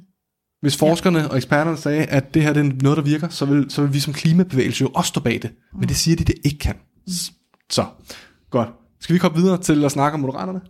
Hvis 0.60 0.76
forskerne 0.76 1.18
ja. 1.18 1.26
og 1.26 1.36
eksperterne 1.36 1.76
sagde, 1.76 2.04
at 2.04 2.34
det 2.34 2.42
her 2.42 2.52
det 2.52 2.66
er 2.66 2.72
noget, 2.82 2.96
der 2.96 3.02
virker, 3.02 3.28
så 3.28 3.44
vil, 3.44 3.66
så 3.68 3.82
vil 3.82 3.94
vi 3.94 4.00
som 4.00 4.12
klimabevægelse 4.12 4.82
jo 4.82 4.90
også 4.94 5.08
stå 5.08 5.20
bag 5.20 5.38
det. 5.42 5.50
Mm. 5.72 5.78
Men 5.78 5.88
det 5.88 5.96
siger 5.96 6.16
de, 6.16 6.24
det 6.24 6.34
ikke 6.44 6.58
kan. 6.58 6.74
Mm. 7.06 7.12
Så, 7.70 7.84
godt. 8.50 8.68
Skal 9.00 9.14
vi 9.14 9.18
komme 9.18 9.38
videre 9.38 9.58
til 9.58 9.84
at 9.84 9.92
snakke 9.92 10.14
om 10.14 10.20
moderaterne? 10.20 10.60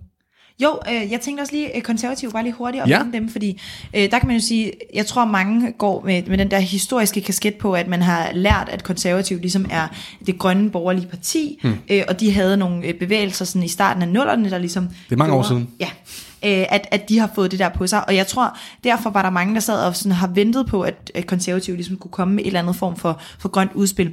Jo, 0.62 0.78
øh, 0.88 1.12
jeg 1.12 1.20
tænkte 1.20 1.42
også 1.42 1.52
lige 1.52 1.76
øh, 1.76 1.82
konservativ 1.82 2.32
bare 2.32 2.42
lige 2.42 2.52
hurtigt 2.52 2.82
om 2.82 2.88
ja. 2.88 3.02
dem, 3.12 3.28
fordi 3.28 3.60
øh, 3.94 4.10
der 4.10 4.18
kan 4.18 4.26
man 4.26 4.36
jo 4.36 4.42
sige, 4.42 4.72
jeg 4.94 5.06
tror 5.06 5.24
mange 5.24 5.72
går 5.72 6.02
med, 6.04 6.22
med 6.22 6.38
den 6.38 6.50
der 6.50 6.58
historiske 6.58 7.20
kasket 7.20 7.54
på, 7.54 7.72
at 7.72 7.88
man 7.88 8.02
har 8.02 8.30
lært, 8.32 8.68
at 8.72 8.84
konservativ 8.84 9.38
ligesom 9.38 9.66
er 9.70 9.88
det 10.26 10.38
grønne 10.38 10.70
borgerlige 10.70 11.06
parti, 11.06 11.58
hmm. 11.62 11.74
øh, 11.90 12.02
og 12.08 12.20
de 12.20 12.32
havde 12.32 12.56
nogle 12.56 12.86
øh, 12.86 12.94
bevægelser 12.94 13.44
sådan 13.44 13.62
i 13.62 13.68
starten 13.68 14.02
af 14.02 14.08
nullerne, 14.08 14.50
der 14.50 14.58
ligesom... 14.58 14.88
Det 14.88 15.12
er 15.12 15.16
mange 15.16 15.32
gjorde, 15.32 15.44
år 15.46 15.48
siden. 15.48 15.68
Ja, 15.80 15.88
øh, 16.44 16.66
at, 16.68 16.88
at 16.90 17.08
de 17.08 17.18
har 17.18 17.30
fået 17.34 17.50
det 17.50 17.58
der 17.58 17.68
på 17.68 17.86
sig. 17.86 18.08
Og 18.08 18.16
jeg 18.16 18.26
tror, 18.26 18.56
derfor 18.84 19.10
var 19.10 19.22
der 19.22 19.30
mange, 19.30 19.54
der 19.54 19.60
sad 19.60 19.86
og 19.86 19.96
sådan 19.96 20.12
har 20.12 20.26
ventet 20.26 20.66
på, 20.66 20.82
at, 20.82 21.10
at 21.14 21.26
konservativ 21.26 21.74
ligesom 21.74 21.96
kunne 21.96 22.10
komme 22.10 22.34
med 22.34 22.42
et 22.42 22.46
eller 22.46 22.60
andet 22.60 22.76
form 22.76 22.96
for, 22.96 23.20
for 23.38 23.48
grønt 23.48 23.72
udspil. 23.74 24.12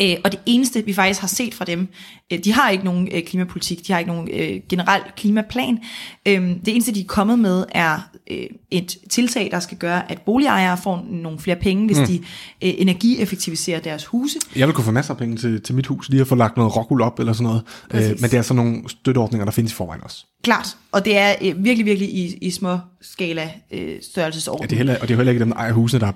Øh, 0.00 0.16
og 0.24 0.32
det 0.32 0.40
eneste, 0.46 0.84
vi 0.84 0.92
faktisk 0.92 1.20
har 1.20 1.28
set 1.28 1.54
fra 1.54 1.64
dem, 1.64 1.88
øh, 2.32 2.38
de 2.38 2.52
har 2.52 2.70
ikke 2.70 2.84
nogen 2.84 3.08
øh, 3.12 3.22
klimapolitik, 3.22 3.86
de 3.86 3.92
har 3.92 3.98
ikke 3.98 4.12
nogen 4.12 4.28
øh, 4.32 4.60
generel 4.68 5.02
klimaplan. 5.16 5.78
Øh, 6.26 6.42
det 6.42 6.68
eneste, 6.68 6.94
de 6.94 7.00
er 7.00 7.04
kommet 7.04 7.38
med, 7.38 7.64
er 7.68 8.09
øh, 8.30 8.46
et 8.70 8.96
tiltag, 9.10 9.48
der 9.52 9.60
skal 9.60 9.78
gøre, 9.78 10.10
at 10.10 10.20
boligejere 10.20 10.76
får 10.76 11.06
nogle 11.10 11.38
flere 11.38 11.56
penge, 11.56 11.86
hvis 11.86 11.98
mm. 11.98 12.06
de 12.06 12.18
øh, 12.62 12.74
energieffektiviserer 12.78 13.80
deres 13.80 14.04
huse. 14.04 14.38
Jeg 14.56 14.66
vil 14.66 14.74
kunne 14.74 14.84
få 14.84 14.90
masser 14.90 15.14
af 15.14 15.18
penge 15.18 15.36
til, 15.36 15.62
til 15.62 15.74
mit 15.74 15.86
hus, 15.86 16.08
lige 16.08 16.20
at 16.20 16.26
få 16.26 16.34
lagt 16.34 16.56
noget 16.56 16.76
rockwool 16.76 17.02
op 17.02 17.18
eller 17.18 17.32
sådan 17.32 17.44
noget. 17.44 17.62
Øh, 17.94 18.20
men 18.20 18.30
det 18.30 18.34
er 18.34 18.42
sådan 18.42 18.64
nogle 18.64 18.82
støtteordninger, 18.88 19.44
der 19.44 19.52
findes 19.52 19.72
i 19.72 19.74
forvejen 19.74 20.04
også. 20.04 20.24
Klart, 20.42 20.76
og 20.92 21.04
det 21.04 21.16
er 21.16 21.34
øh, 21.42 21.64
virkelig, 21.64 21.86
virkelig 21.86 22.08
i, 22.08 22.38
i 22.40 22.50
små 22.50 22.78
skala 23.00 23.50
øh, 23.70 23.96
størrelsesorden. 24.02 24.62
Ja, 24.62 24.66
det 24.66 24.72
er 24.72 24.76
heller, 24.76 24.94
og 24.94 25.08
det 25.08 25.10
er 25.10 25.16
heller 25.16 25.32
ikke 25.32 25.40
dem, 25.40 25.50
der 25.50 25.56
ejer 25.56 25.72
husene, 25.72 26.00
der 26.00 26.12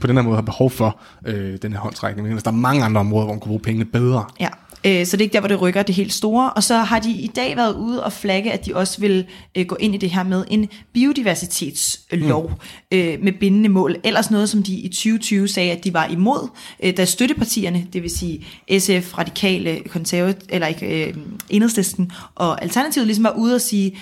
på 0.00 0.06
den 0.06 0.16
her 0.16 0.22
måde 0.22 0.34
har 0.34 0.42
behov 0.42 0.70
for 0.70 1.00
øh, 1.26 1.58
den 1.62 1.72
her 1.72 1.80
håndsrækning. 1.80 2.28
Men 2.28 2.38
der 2.38 2.50
er 2.50 2.54
mange 2.54 2.84
andre 2.84 3.00
områder, 3.00 3.24
hvor 3.24 3.34
man 3.34 3.40
kan 3.40 3.48
bruge 3.48 3.60
pengene 3.60 3.84
bedre. 3.84 4.24
Ja, 4.40 4.48
Øh, 4.84 5.06
så 5.06 5.16
det 5.16 5.20
er 5.20 5.24
ikke 5.24 5.32
der, 5.32 5.40
hvor 5.40 5.48
det 5.48 5.60
rykker 5.60 5.82
det 5.82 5.94
helt 5.94 6.12
store. 6.12 6.50
Og 6.50 6.62
så 6.62 6.76
har 6.76 6.98
de 6.98 7.10
i 7.10 7.26
dag 7.26 7.56
været 7.56 7.74
ude 7.74 8.04
og 8.04 8.12
flagge, 8.12 8.52
at 8.52 8.66
de 8.66 8.76
også 8.76 9.00
vil 9.00 9.26
øh, 9.56 9.66
gå 9.66 9.76
ind 9.80 9.94
i 9.94 9.98
det 9.98 10.10
her 10.10 10.22
med 10.22 10.44
en 10.50 10.68
biodiversitetslov 10.92 12.50
mm. 12.50 12.98
øh, 12.98 13.18
med 13.22 13.32
bindende 13.32 13.68
mål. 13.68 13.96
Ellers 14.04 14.30
noget, 14.30 14.48
som 14.48 14.62
de 14.62 14.74
i 14.74 14.88
2020 14.88 15.48
sagde, 15.48 15.72
at 15.72 15.84
de 15.84 15.94
var 15.94 16.06
imod, 16.06 16.48
øh, 16.82 16.96
da 16.96 17.04
støttepartierne, 17.04 17.86
det 17.92 18.02
vil 18.02 18.10
sige 18.10 18.46
SF, 18.78 19.18
Radikale, 19.18 19.80
Konservative, 19.88 20.40
eller 20.48 20.66
ikke, 20.66 21.06
øh, 21.06 21.14
Enhedslisten 21.50 22.12
og 22.34 22.62
Alternativet, 22.62 23.06
ligesom 23.06 23.24
var 23.24 23.34
ude 23.36 23.54
og 23.54 23.60
sige, 23.60 23.98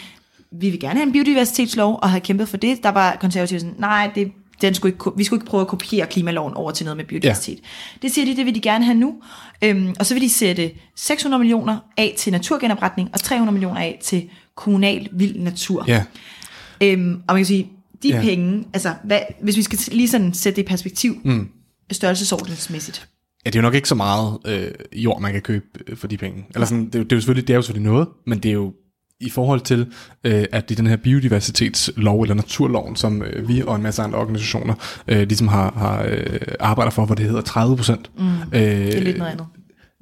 vi 0.52 0.70
vil 0.70 0.80
gerne 0.80 0.94
have 0.94 1.06
en 1.06 1.12
biodiversitetslov, 1.12 1.98
og 2.02 2.10
have 2.10 2.20
kæmpet 2.20 2.48
for 2.48 2.56
det. 2.56 2.82
Der 2.82 2.88
var 2.88 3.16
konservative 3.20 3.60
sådan, 3.60 3.74
nej, 3.78 4.10
det 4.14 4.32
den 4.62 4.74
skulle 4.74 4.92
ikke, 4.92 5.04
vi 5.16 5.24
skulle 5.24 5.40
ikke 5.40 5.50
prøve 5.50 5.60
at 5.60 5.66
kopiere 5.66 6.06
klimaloven 6.06 6.54
over 6.54 6.70
til 6.70 6.84
noget 6.84 6.96
med 6.96 7.04
biodiversitet. 7.04 7.58
Ja. 7.58 7.98
Det 8.02 8.12
siger 8.14 8.24
de, 8.24 8.36
det 8.36 8.46
vil 8.46 8.54
de 8.54 8.60
gerne 8.60 8.84
have 8.84 8.98
nu. 8.98 9.14
Øhm, 9.62 9.94
og 9.98 10.06
så 10.06 10.14
vil 10.14 10.22
de 10.22 10.30
sætte 10.30 10.70
600 10.96 11.38
millioner 11.38 11.78
af 11.96 12.14
til 12.18 12.32
naturgenopretning, 12.32 13.10
og 13.12 13.20
300 13.20 13.52
millioner 13.52 13.80
af 13.80 13.98
til 14.02 14.28
kommunal 14.54 15.08
vild 15.12 15.38
natur. 15.38 15.84
Ja. 15.88 16.04
Øhm, 16.82 17.22
og 17.28 17.34
man 17.34 17.36
kan 17.36 17.46
sige, 17.46 17.70
de 18.02 18.08
ja. 18.08 18.20
penge, 18.20 18.64
altså 18.72 18.94
hvad, 19.04 19.20
hvis 19.42 19.56
vi 19.56 19.62
skal 19.62 19.78
lige 19.92 20.08
sådan 20.08 20.34
sætte 20.34 20.56
det 20.56 20.62
i 20.62 20.66
perspektiv, 20.66 21.20
mm. 21.24 21.48
størrelsesordensmæssigt. 21.92 23.08
Ja, 23.44 23.50
det 23.50 23.56
er 23.56 23.60
jo 23.60 23.62
nok 23.62 23.74
ikke 23.74 23.88
så 23.88 23.94
meget 23.94 24.38
øh, 24.46 24.70
jord, 24.92 25.20
man 25.20 25.32
kan 25.32 25.42
købe 25.42 25.66
øh, 25.86 25.96
for 25.96 26.06
de 26.06 26.16
penge. 26.16 26.46
Eller 26.54 26.66
sådan, 26.66 26.84
det, 26.84 26.92
det, 26.92 27.12
er 27.12 27.16
jo 27.16 27.20
selvfølgelig, 27.20 27.48
det 27.48 27.54
er 27.54 27.56
jo 27.56 27.62
selvfølgelig 27.62 27.92
noget, 27.92 28.08
men 28.26 28.38
det 28.38 28.48
er 28.48 28.52
jo 28.52 28.72
i 29.20 29.30
forhold 29.30 29.60
til, 29.60 29.92
øh, 30.24 30.44
at 30.52 30.68
det 30.68 30.74
er 30.74 30.76
den 30.76 30.86
her 30.86 30.96
biodiversitetslov, 30.96 32.22
eller 32.22 32.34
naturloven, 32.34 32.96
som 32.96 33.22
øh, 33.22 33.48
vi 33.48 33.62
og 33.62 33.76
en 33.76 33.82
masse 33.82 34.02
andre 34.02 34.18
organisationer 34.18 34.74
øh, 35.08 35.18
ligesom 35.18 35.48
har, 35.48 35.72
har 35.76 36.02
øh, 36.08 36.40
arbejder 36.60 36.90
for, 36.90 37.06
hvor 37.06 37.14
det 37.14 37.26
hedder 37.26 37.40
30 37.40 37.76
procent. 37.76 38.10
Mm, 38.18 38.26
øh, 38.26 38.60
det 38.60 38.96
er 38.96 39.00
lidt 39.00 39.18
noget 39.18 39.32
andet. 39.32 39.46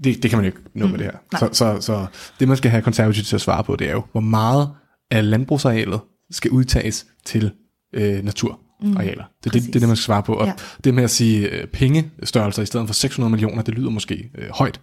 Det, 0.05 0.23
det 0.23 0.31
kan 0.31 0.39
man 0.39 0.45
jo 0.45 0.49
ikke 0.49 0.59
nå 0.75 0.87
mm, 0.87 0.91
med 0.91 0.99
det 0.99 1.07
her. 1.07 1.39
Så, 1.39 1.49
så, 1.53 1.81
så 1.81 2.07
det, 2.41 2.49
man 2.49 2.57
skal 2.57 2.71
have 2.71 2.83
konservativt 2.83 3.27
til 3.27 3.35
at 3.35 3.41
svare 3.41 3.65
på, 3.65 3.77
det 3.77 3.89
er 3.89 3.93
jo, 3.93 4.03
hvor 4.13 4.21
meget 4.21 4.69
af 5.11 5.31
landbrugsarealet 5.31 6.01
skal 6.31 6.51
udtages 6.51 7.07
til 7.25 7.51
øh, 7.93 8.25
natur 8.25 8.61
arealer. 8.97 9.25
Det 9.45 9.51
er 9.51 9.61
det, 9.61 9.63
det, 9.63 9.75
det, 9.75 9.89
man 9.89 9.97
skal 9.97 10.05
svare 10.05 10.23
på. 10.23 10.35
Og 10.35 10.47
ja. 10.47 10.53
det 10.85 10.95
med 10.95 11.05
at 11.05 11.11
sige 11.11 11.49
øh, 11.49 11.67
pengestørrelser 11.67 12.63
i 12.63 12.67
stedet 12.67 12.87
for 12.87 12.95
600 12.95 13.31
millioner, 13.31 13.63
det 13.63 13.75
lyder 13.75 13.91
måske 13.91 14.31
øh, 14.39 14.49
højt. 14.51 14.81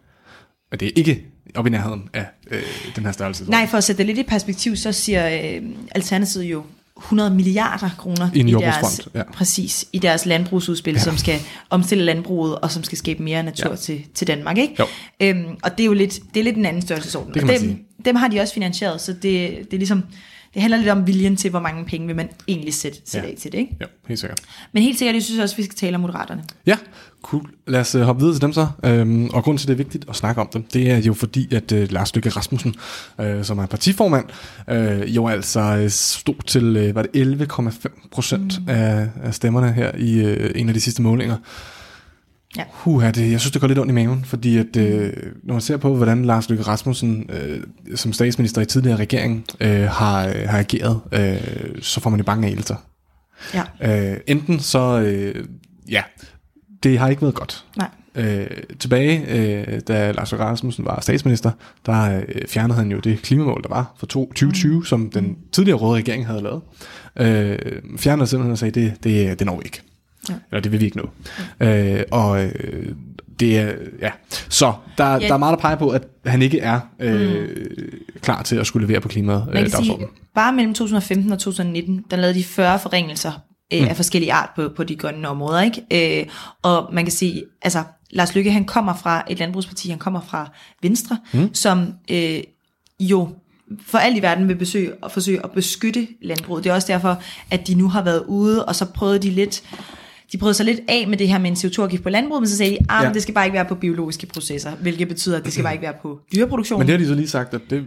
Men 0.71 0.79
det 0.79 0.87
er 0.87 0.91
ikke 0.95 1.25
op 1.55 1.67
i 1.67 1.69
nærheden 1.69 2.09
af 2.13 2.25
øh, 2.51 2.61
den 2.95 3.05
her 3.05 3.11
størrelse. 3.11 3.49
Nej, 3.49 3.67
for 3.67 3.77
at 3.77 3.83
sætte 3.83 3.97
det 3.97 4.05
lidt 4.05 4.17
i 4.17 4.23
perspektiv, 4.23 4.75
så 4.75 4.91
siger 4.91 5.29
øh, 5.29 5.61
Alternativet 5.91 6.45
jo 6.45 6.63
100 6.97 7.29
milliarder 7.29 7.89
kroner 7.97 8.29
i, 8.33 8.39
i 8.39 8.51
deres, 8.51 9.09
ja. 9.15 9.23
præcis, 9.33 9.85
i 9.93 9.99
deres 9.99 10.25
landbrugsudspil, 10.25 10.93
ja. 10.93 10.99
som 10.99 11.17
skal 11.17 11.39
omstille 11.69 12.03
landbruget, 12.03 12.59
og 12.59 12.71
som 12.71 12.83
skal 12.83 12.97
skabe 12.97 13.23
mere 13.23 13.43
natur 13.43 13.69
ja. 13.69 13.75
til, 13.75 14.05
til 14.13 14.27
Danmark. 14.27 14.57
Ikke? 14.57 14.75
Jo. 14.79 14.85
Øhm, 15.19 15.45
og 15.63 15.71
det 15.71 15.83
er 15.83 15.85
jo 15.85 15.93
lidt, 15.93 16.19
det 16.33 16.39
er 16.39 16.43
lidt 16.43 16.57
en 16.57 16.65
anden 16.65 16.81
størrelsesorden. 16.81 17.33
Det 17.33 17.43
og 17.43 17.49
dem, 17.49 17.85
dem 18.05 18.15
har 18.15 18.27
de 18.27 18.39
også 18.39 18.53
finansieret, 18.53 19.01
så 19.01 19.13
det, 19.13 19.21
det 19.23 19.73
er 19.73 19.77
ligesom 19.77 20.03
det 20.53 20.61
handler 20.61 20.77
lidt 20.77 20.89
om 20.89 21.07
viljen 21.07 21.35
til, 21.35 21.49
hvor 21.49 21.59
mange 21.59 21.85
penge 21.85 22.07
vil 22.07 22.15
man 22.15 22.29
egentlig 22.47 22.73
sætte, 22.73 22.97
sætte 23.05 23.27
ja. 23.27 23.31
af 23.33 23.37
til 23.39 23.51
det. 23.51 23.57
Ikke? 23.57 23.77
Ja, 23.81 23.85
helt 24.07 24.19
sikkert. 24.19 24.41
Men 24.71 24.83
helt 24.83 24.97
sikkert, 24.97 25.15
jeg 25.15 25.23
synes 25.23 25.39
også, 25.39 25.55
vi 25.55 25.63
skal 25.63 25.75
tale 25.75 25.95
om 25.95 26.01
moderaterne. 26.01 26.43
Ja, 26.65 26.77
cool. 27.21 27.49
Lad 27.67 27.79
os 27.79 27.95
uh, 27.95 28.01
hoppe 28.01 28.19
videre 28.19 28.35
til 28.35 28.41
dem 28.41 28.53
så. 28.53 28.67
Øhm, 28.85 29.29
og 29.29 29.43
grund 29.43 29.57
til, 29.57 29.67
det 29.67 29.73
er 29.73 29.77
vigtigt 29.77 30.05
at 30.09 30.15
snakke 30.15 30.41
om 30.41 30.49
dem, 30.53 30.63
det 30.73 30.91
er 30.91 30.97
jo 30.97 31.13
fordi, 31.13 31.55
at 31.55 31.71
uh, 31.71 31.91
Lars 31.91 32.15
Løkke 32.15 32.29
Rasmussen, 32.29 32.75
uh, 33.19 33.43
som 33.43 33.59
er 33.59 33.65
partiformand, 33.65 34.25
uh, 34.71 35.15
jo 35.15 35.27
altså 35.27 35.85
stod 35.89 36.43
til, 36.47 36.93
var 36.93 37.01
det 37.01 37.41
11,5 37.51 38.09
procent 38.11 38.59
mm. 38.61 38.69
af, 38.69 39.09
af 39.23 39.33
stemmerne 39.33 39.73
her 39.73 39.91
i 39.97 40.37
en 40.59 40.67
af 40.67 40.73
de 40.73 40.81
sidste 40.81 41.01
målinger. 41.01 41.37
Ja. 42.57 42.63
Huh, 42.71 43.03
det, 43.03 43.31
jeg 43.31 43.39
synes, 43.39 43.51
det 43.51 43.61
går 43.61 43.67
lidt 43.67 43.79
ondt 43.79 43.91
i 43.91 43.93
maven, 43.93 44.25
fordi 44.25 44.57
at, 44.57 44.75
øh, 44.77 45.13
når 45.43 45.53
man 45.53 45.61
ser 45.61 45.77
på, 45.77 45.95
hvordan 45.95 46.25
Lars 46.25 46.49
Løkke 46.49 46.63
Rasmussen 46.63 47.29
øh, 47.29 47.63
som 47.95 48.13
statsminister 48.13 48.61
i 48.61 48.65
tidligere 48.65 48.97
regering 48.97 49.45
øh, 49.59 49.81
har, 49.81 50.47
har 50.47 50.59
ageret, 50.59 51.01
øh, 51.11 51.81
så 51.81 51.99
får 51.99 52.09
man 52.09 52.19
jo 52.19 52.23
bange 52.23 52.47
anelser. 52.47 52.75
Ja. 53.53 54.11
Øh, 54.11 54.17
enten 54.27 54.59
så, 54.59 54.99
øh, 54.99 55.45
ja, 55.89 56.03
det 56.83 56.99
har 56.99 57.09
ikke 57.09 57.21
været 57.21 57.35
godt. 57.35 57.65
Nej. 57.77 57.89
Øh, 58.15 58.47
tilbage, 58.79 59.25
øh, 59.27 59.81
da 59.87 60.11
Lars 60.11 60.31
Løkke 60.31 60.45
Rasmussen 60.45 60.85
var 60.85 60.99
statsminister, 61.01 61.51
der 61.85 62.17
øh, 62.17 62.47
fjernede 62.47 62.77
han 62.77 62.91
jo 62.91 62.99
det 62.99 63.21
klimamål, 63.21 63.63
der 63.63 63.69
var 63.69 63.95
for 63.97 64.05
2020, 64.05 64.75
mm. 64.75 64.85
som 64.85 65.09
den 65.09 65.37
tidligere 65.51 65.77
røde 65.77 65.95
regering 65.95 66.27
havde 66.27 66.41
lavet. 66.41 66.61
Øh, 67.15 67.59
fjernede 67.97 68.27
simpelthen 68.27 68.51
og 68.51 68.57
sagde, 68.57 68.81
det, 68.81 69.03
det, 69.03 69.39
det 69.39 69.47
når 69.47 69.57
vi 69.57 69.61
ikke. 69.65 69.81
Ja. 70.29 70.33
Eller 70.51 70.61
det 70.61 70.71
vil 70.71 70.79
vi 70.79 70.85
ikke 70.85 70.97
nå. 70.97 71.09
Ja. 71.59 71.97
Øh, 71.97 72.03
og 72.11 72.43
øh, 72.43 72.95
det 73.39 73.57
er, 73.57 73.71
ja. 74.01 74.11
Så 74.49 74.73
der, 74.97 75.13
ja. 75.13 75.19
der 75.19 75.33
er 75.33 75.37
meget, 75.37 75.57
der 75.57 75.61
peger 75.61 75.75
på, 75.75 75.89
at 75.89 76.07
han 76.25 76.41
ikke 76.41 76.59
er 76.59 76.79
øh, 76.99 77.41
mm. 77.41 77.47
klar 78.21 78.43
til 78.43 78.55
at 78.55 78.67
skulle 78.67 78.87
levere 78.87 79.01
på 79.01 79.07
klimaet. 79.07 79.45
Man 79.45 79.55
kan 79.55 79.63
øh, 79.63 79.85
sige, 79.85 79.97
bare 80.35 80.53
mellem 80.53 80.73
2015 80.73 81.31
og 81.31 81.39
2019, 81.39 82.05
der 82.11 82.17
lavede 82.17 82.39
de 82.39 82.43
40 82.43 82.79
forringelser 82.79 83.31
øh, 83.73 83.81
mm. 83.81 83.87
af 83.87 83.95
forskellige 83.95 84.33
art 84.33 84.49
på, 84.55 84.69
på 84.75 84.83
de 84.83 84.95
grønne 84.95 85.27
områder. 85.27 85.61
Ikke? 85.61 86.21
Øh, 86.21 86.27
og 86.61 86.89
man 86.93 87.05
kan 87.05 87.11
sige, 87.11 87.43
altså 87.61 87.83
Lars 88.11 88.35
Lykke, 88.35 88.51
han 88.51 88.65
kommer 88.65 88.95
fra 88.95 89.23
et 89.29 89.39
landbrugsparti, 89.39 89.89
han 89.89 89.99
kommer 89.99 90.21
fra 90.21 90.51
Venstre, 90.81 91.17
mm. 91.33 91.53
som 91.53 91.93
øh, 92.11 92.39
jo 92.99 93.29
for 93.85 93.97
alt 93.97 94.17
i 94.17 94.21
verden 94.21 94.47
vil 94.47 94.55
besøge 94.55 94.93
og 95.01 95.11
forsøge 95.11 95.43
at 95.43 95.51
beskytte 95.51 96.07
landbruget. 96.21 96.63
Det 96.63 96.69
er 96.69 96.73
også 96.73 96.87
derfor, 96.87 97.21
at 97.51 97.67
de 97.67 97.75
nu 97.75 97.89
har 97.89 98.01
været 98.01 98.23
ude, 98.27 98.65
og 98.65 98.75
så 98.75 98.85
prøvede 98.85 99.19
de 99.19 99.29
lidt 99.29 99.63
de 100.31 100.37
prøvede 100.37 100.53
sig 100.53 100.65
lidt 100.65 100.79
af 100.87 101.07
med 101.07 101.17
det 101.17 101.27
her 101.27 101.37
med 101.37 101.49
en 101.49 101.55
CO2-afgift 101.55 102.03
på 102.03 102.09
landbruget, 102.09 102.41
men 102.41 102.49
så 102.49 102.57
sagde 102.57 102.71
de, 102.71 102.77
at 102.77 102.85
ah, 102.89 103.03
ja. 103.03 103.13
det 103.13 103.21
skal 103.21 103.33
bare 103.33 103.45
ikke 103.45 103.55
være 103.55 103.65
på 103.65 103.75
biologiske 103.75 104.27
processer, 104.27 104.71
hvilket 104.71 105.07
betyder, 105.07 105.37
at 105.37 105.45
det 105.45 105.53
skal 105.53 105.63
bare 105.63 105.73
ikke 105.73 105.83
være 105.83 105.93
på 106.01 106.19
dyreproduktion. 106.35 106.79
Men 106.79 106.87
det 106.87 106.93
har 106.93 106.99
de 106.99 107.07
så 107.07 107.15
lige 107.15 107.29
sagt, 107.29 107.53
at 107.53 107.61
det... 107.69 107.85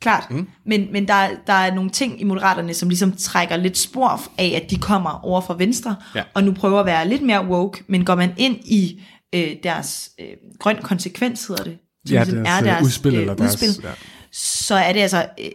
Klart, 0.00 0.30
mm. 0.30 0.48
men, 0.66 0.88
men 0.92 1.08
der, 1.08 1.28
der 1.46 1.52
er 1.52 1.74
nogle 1.74 1.90
ting 1.90 2.20
i 2.20 2.24
Moderaterne, 2.24 2.74
som 2.74 2.88
ligesom 2.88 3.12
trækker 3.12 3.56
lidt 3.56 3.78
spor 3.78 4.22
af, 4.38 4.60
at 4.64 4.70
de 4.70 4.76
kommer 4.76 5.24
over 5.24 5.40
fra 5.40 5.56
Venstre, 5.58 5.96
ja. 6.14 6.22
og 6.34 6.44
nu 6.44 6.52
prøver 6.52 6.80
at 6.80 6.86
være 6.86 7.08
lidt 7.08 7.22
mere 7.22 7.46
woke, 7.46 7.84
men 7.88 8.04
går 8.04 8.14
man 8.14 8.30
ind 8.36 8.56
i 8.64 9.02
øh, 9.34 9.50
deres 9.62 10.10
øh, 10.20 10.26
grøn 10.58 10.76
konsekvens, 10.82 11.46
hedder 11.46 11.64
det, 11.64 11.78
som 12.06 12.14
ja, 12.14 12.24
ligesom 12.24 12.44
deres, 12.44 12.60
er 12.60 12.64
deres 12.64 12.84
udspil, 12.84 13.14
øh, 13.14 13.20
eller 13.20 13.34
deres, 13.34 13.62
udspil 13.62 13.84
ja. 13.84 13.92
så 14.32 14.74
er 14.74 14.92
det 14.92 15.00
altså 15.00 15.26
øh, 15.40 15.50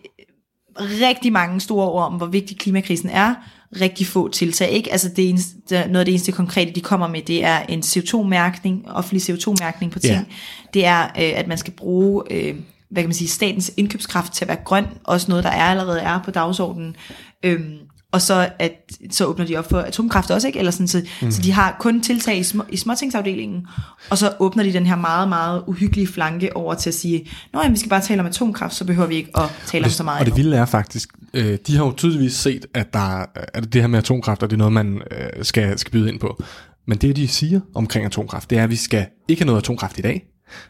rigtig 0.79 1.33
mange 1.33 1.61
store 1.61 1.89
ord 1.89 2.05
om, 2.05 2.13
hvor 2.13 2.25
vigtig 2.25 2.57
klimakrisen 2.57 3.09
er, 3.09 3.35
rigtig 3.81 4.07
få 4.07 4.29
tiltag. 4.29 4.69
Ikke? 4.69 4.91
Altså 4.91 5.09
det 5.15 5.29
eneste, 5.29 5.55
noget 5.69 5.99
af 5.99 6.05
det 6.05 6.11
eneste 6.11 6.31
konkrete, 6.31 6.71
de 6.71 6.81
kommer 6.81 7.07
med, 7.07 7.21
det 7.21 7.43
er 7.43 7.59
en 7.59 7.79
CO2-mærkning, 7.79 8.91
offentlig 8.91 9.29
CO2-mærkning 9.29 9.91
på 9.91 9.99
ting. 9.99 10.13
Yeah. 10.13 10.25
Det 10.73 10.85
er, 10.85 11.03
øh, 11.03 11.39
at 11.39 11.47
man 11.47 11.57
skal 11.57 11.73
bruge 11.73 12.23
øh, 12.31 12.55
hvad 12.89 13.03
kan 13.03 13.09
man 13.09 13.15
sige, 13.15 13.27
statens 13.27 13.71
indkøbskraft 13.77 14.33
til 14.33 14.45
at 14.45 14.49
være 14.49 14.57
grøn, 14.65 14.85
også 15.03 15.25
noget, 15.29 15.43
der 15.43 15.49
er 15.49 15.63
allerede 15.63 15.99
er 15.99 16.19
på 16.25 16.31
dagsordenen. 16.31 16.95
Øhm, 17.43 17.77
og 18.11 18.21
så, 18.21 18.49
at, 18.59 18.71
så 19.11 19.25
åbner 19.25 19.45
de 19.45 19.57
op 19.57 19.69
for 19.69 19.79
atomkraft 19.79 20.31
også, 20.31 20.47
ikke? 20.47 20.59
Eller 20.59 20.71
sådan, 20.71 20.87
så, 20.87 21.01
mm. 21.21 21.31
så 21.31 21.41
de 21.41 21.51
har 21.51 21.77
kun 21.79 22.01
tiltag 22.01 22.37
i, 22.37 22.43
små, 22.43 22.63
i 22.69 22.77
småtingsafdelingen, 22.77 23.67
og 24.09 24.17
så 24.17 24.33
åbner 24.39 24.63
de 24.63 24.73
den 24.73 24.85
her 24.85 24.95
meget, 24.95 25.29
meget 25.29 25.63
uhyggelige 25.67 26.07
flanke 26.07 26.55
over 26.55 26.73
til 26.73 26.89
at 26.89 26.93
sige, 26.93 27.29
nå 27.53 27.61
vi 27.69 27.77
skal 27.77 27.89
bare 27.89 28.01
tale 28.01 28.21
om 28.21 28.27
atomkraft, 28.27 28.75
så 28.75 28.85
behøver 28.85 29.07
vi 29.07 29.15
ikke 29.15 29.31
at 29.35 29.43
tale 29.65 29.83
det, 29.83 29.89
om 29.89 29.91
så 29.91 30.03
meget. 30.03 30.19
Og 30.19 30.25
det 30.25 30.35
vilde 30.35 30.57
er 30.57 30.65
faktisk, 30.65 31.09
øh, 31.33 31.57
de 31.67 31.77
har 31.77 31.85
jo 31.85 31.93
tydeligvis 31.97 32.33
set, 32.33 32.65
at, 32.73 32.93
der, 32.93 33.25
at 33.53 33.73
det 33.73 33.81
her 33.81 33.87
med 33.87 33.99
atomkraft, 33.99 34.43
og 34.43 34.49
det 34.49 34.55
er 34.55 34.57
noget, 34.57 34.73
man 34.73 35.01
øh, 35.11 35.45
skal, 35.45 35.79
skal 35.79 35.91
byde 35.91 36.09
ind 36.09 36.19
på. 36.19 36.43
Men 36.87 36.97
det, 36.97 37.15
de 37.15 37.27
siger 37.27 37.59
omkring 37.75 38.05
atomkraft, 38.05 38.49
det 38.49 38.57
er, 38.57 38.63
at 38.63 38.69
vi 38.69 38.75
skal 38.75 39.05
ikke 39.27 39.41
have 39.41 39.47
noget 39.47 39.61
atomkraft 39.61 39.97
i 39.97 40.01
dag. 40.01 40.23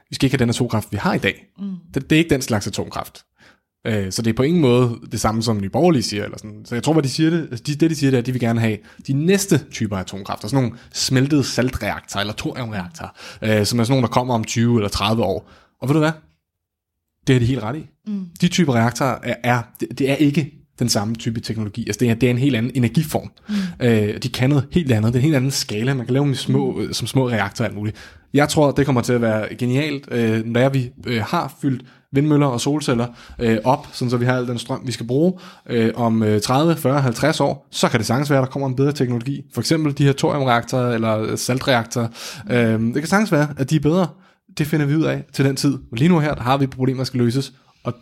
Vi 0.09 0.15
skal 0.15 0.25
ikke 0.25 0.37
have 0.37 0.43
den 0.43 0.49
atomkraft, 0.49 0.87
vi 0.91 0.97
har 0.97 1.13
i 1.13 1.17
dag. 1.17 1.45
Mm. 1.59 1.75
Det, 1.93 2.09
det 2.09 2.15
er 2.15 2.19
ikke 2.19 2.29
den 2.29 2.41
slags 2.41 2.67
atomkraft. 2.67 3.23
Øh, 3.87 4.11
så 4.11 4.21
det 4.21 4.29
er 4.29 4.33
på 4.33 4.43
ingen 4.43 4.61
måde 4.61 4.99
det 5.11 5.19
samme, 5.19 5.43
som 5.43 5.61
Nye 5.61 5.69
Borgerlige 5.69 6.03
siger. 6.03 6.23
Eller 6.23 6.37
sådan. 6.37 6.65
Så 6.65 6.75
jeg 6.75 6.83
tror, 6.83 6.93
hvad 6.93 7.03
de 7.03 7.09
siger, 7.09 7.29
det, 7.29 7.67
de, 7.67 7.75
det 7.75 7.89
de 7.89 7.95
siger, 7.95 8.11
det 8.11 8.17
er, 8.17 8.21
at 8.21 8.25
de 8.25 8.31
vil 8.31 8.41
gerne 8.41 8.59
have 8.59 8.77
de 9.07 9.13
næste 9.13 9.57
typer 9.71 9.95
af 9.97 10.01
atomkraft. 10.01 10.43
Altså 10.43 10.55
sådan 10.55 10.63
nogle 10.63 10.79
smeltede 10.93 11.43
saltreaktorer, 11.43 12.21
eller 12.21 12.33
thoriumreaktorer, 12.33 13.09
øh, 13.41 13.65
som 13.65 13.79
er 13.79 13.83
sådan 13.83 13.91
nogle, 13.91 14.07
der 14.07 14.13
kommer 14.13 14.33
om 14.33 14.43
20 14.43 14.75
eller 14.75 14.89
30 14.89 15.23
år. 15.23 15.49
Og 15.81 15.89
ved 15.89 15.93
du 15.93 15.99
hvad? 15.99 16.11
Det 17.27 17.35
er 17.35 17.39
de 17.39 17.45
helt 17.45 17.63
ret 17.63 17.75
i. 17.75 17.87
Mm. 18.07 18.25
De 18.41 18.47
typer 18.47 18.73
reaktorer 18.73 19.17
er, 19.23 19.35
er 19.43 19.61
det, 19.79 19.99
det 19.99 20.09
er 20.11 20.15
ikke 20.15 20.53
den 20.79 20.89
samme 20.89 21.15
type 21.15 21.39
teknologi. 21.39 21.83
Altså 21.87 21.99
det 21.99 22.09
er, 22.09 22.13
det 22.13 22.27
er 22.27 22.31
en 22.31 22.37
helt 22.37 22.55
anden 22.55 22.71
energiform. 22.75 23.31
Mm. 23.49 23.55
Øh, 23.85 24.17
de 24.23 24.29
kan 24.29 24.49
noget 24.49 24.67
helt 24.71 24.91
andet. 24.91 25.13
Det 25.13 25.19
er 25.19 25.21
en 25.21 25.23
helt 25.23 25.35
anden 25.35 25.51
skala. 25.51 25.93
Man 25.93 26.05
kan 26.05 26.13
lave 26.13 26.25
dem 26.25 26.35
små, 26.35 26.71
mm. 26.71 26.93
som 26.93 27.07
små 27.07 27.29
reaktorer 27.29 27.67
alt 27.67 27.77
muligt. 27.77 27.97
Jeg 28.33 28.49
tror, 28.49 28.71
det 28.71 28.85
kommer 28.85 29.01
til 29.01 29.13
at 29.13 29.21
være 29.21 29.55
genialt, 29.55 30.07
øh, 30.11 30.45
når 30.45 30.69
vi 30.69 30.91
øh, 31.07 31.21
har 31.21 31.53
fyldt 31.61 31.83
vindmøller 32.11 32.47
og 32.47 32.61
solceller 32.61 33.07
øh, 33.39 33.57
op, 33.63 33.87
sådan 33.93 34.09
så 34.09 34.17
vi 34.17 34.25
har 34.25 34.37
al 34.37 34.47
den 34.47 34.57
strøm, 34.57 34.81
vi 34.85 34.91
skal 34.91 35.07
bruge 35.07 35.33
øh, 35.69 35.91
om 35.95 36.23
øh, 36.23 36.41
30, 36.41 36.75
40, 36.75 37.01
50 37.01 37.39
år, 37.39 37.67
så 37.71 37.89
kan 37.89 37.99
det 37.99 38.07
sagtens 38.07 38.29
være, 38.29 38.39
at 38.39 38.45
der 38.45 38.51
kommer 38.51 38.67
en 38.67 38.75
bedre 38.75 38.91
teknologi. 38.91 39.41
For 39.53 39.61
eksempel 39.61 39.97
de 39.97 40.03
her 40.03 40.13
thoriumreaktorer 40.13 40.93
eller 40.93 41.35
saltreaktorer. 41.35 42.07
Øh, 42.51 42.81
det 42.81 42.93
kan 42.93 43.07
sagtens 43.07 43.31
være, 43.31 43.47
at 43.57 43.69
de 43.69 43.75
er 43.75 43.79
bedre. 43.79 44.07
Det 44.57 44.67
finder 44.67 44.85
vi 44.85 44.95
ud 44.95 45.03
af 45.03 45.23
til 45.33 45.45
den 45.45 45.55
tid. 45.55 45.77
Men 45.91 45.97
lige 45.97 46.09
nu 46.09 46.19
her, 46.19 46.35
der 46.35 46.41
har 46.41 46.57
vi 46.57 46.67
problemer, 46.67 46.99
der 46.99 47.05
skal 47.05 47.19
løses. 47.19 47.53
Og 47.83 47.93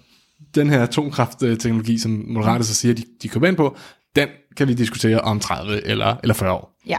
den 0.55 0.70
her 0.70 0.84
atomkraftteknologi, 0.84 1.98
som 1.98 2.24
Moderaterne 2.27 2.63
så 2.63 2.74
siger, 2.74 2.94
de, 2.94 3.03
de 3.24 3.27
køber 3.27 3.48
ind 3.48 3.55
på, 3.55 3.77
den 4.15 4.27
kan 4.57 4.67
vi 4.67 4.74
diskutere 4.74 5.22
om 5.22 5.39
30 5.39 5.88
eller, 5.88 6.15
eller 6.24 6.34
40 6.34 6.51
år. 6.51 6.79
Ja, 6.88 6.98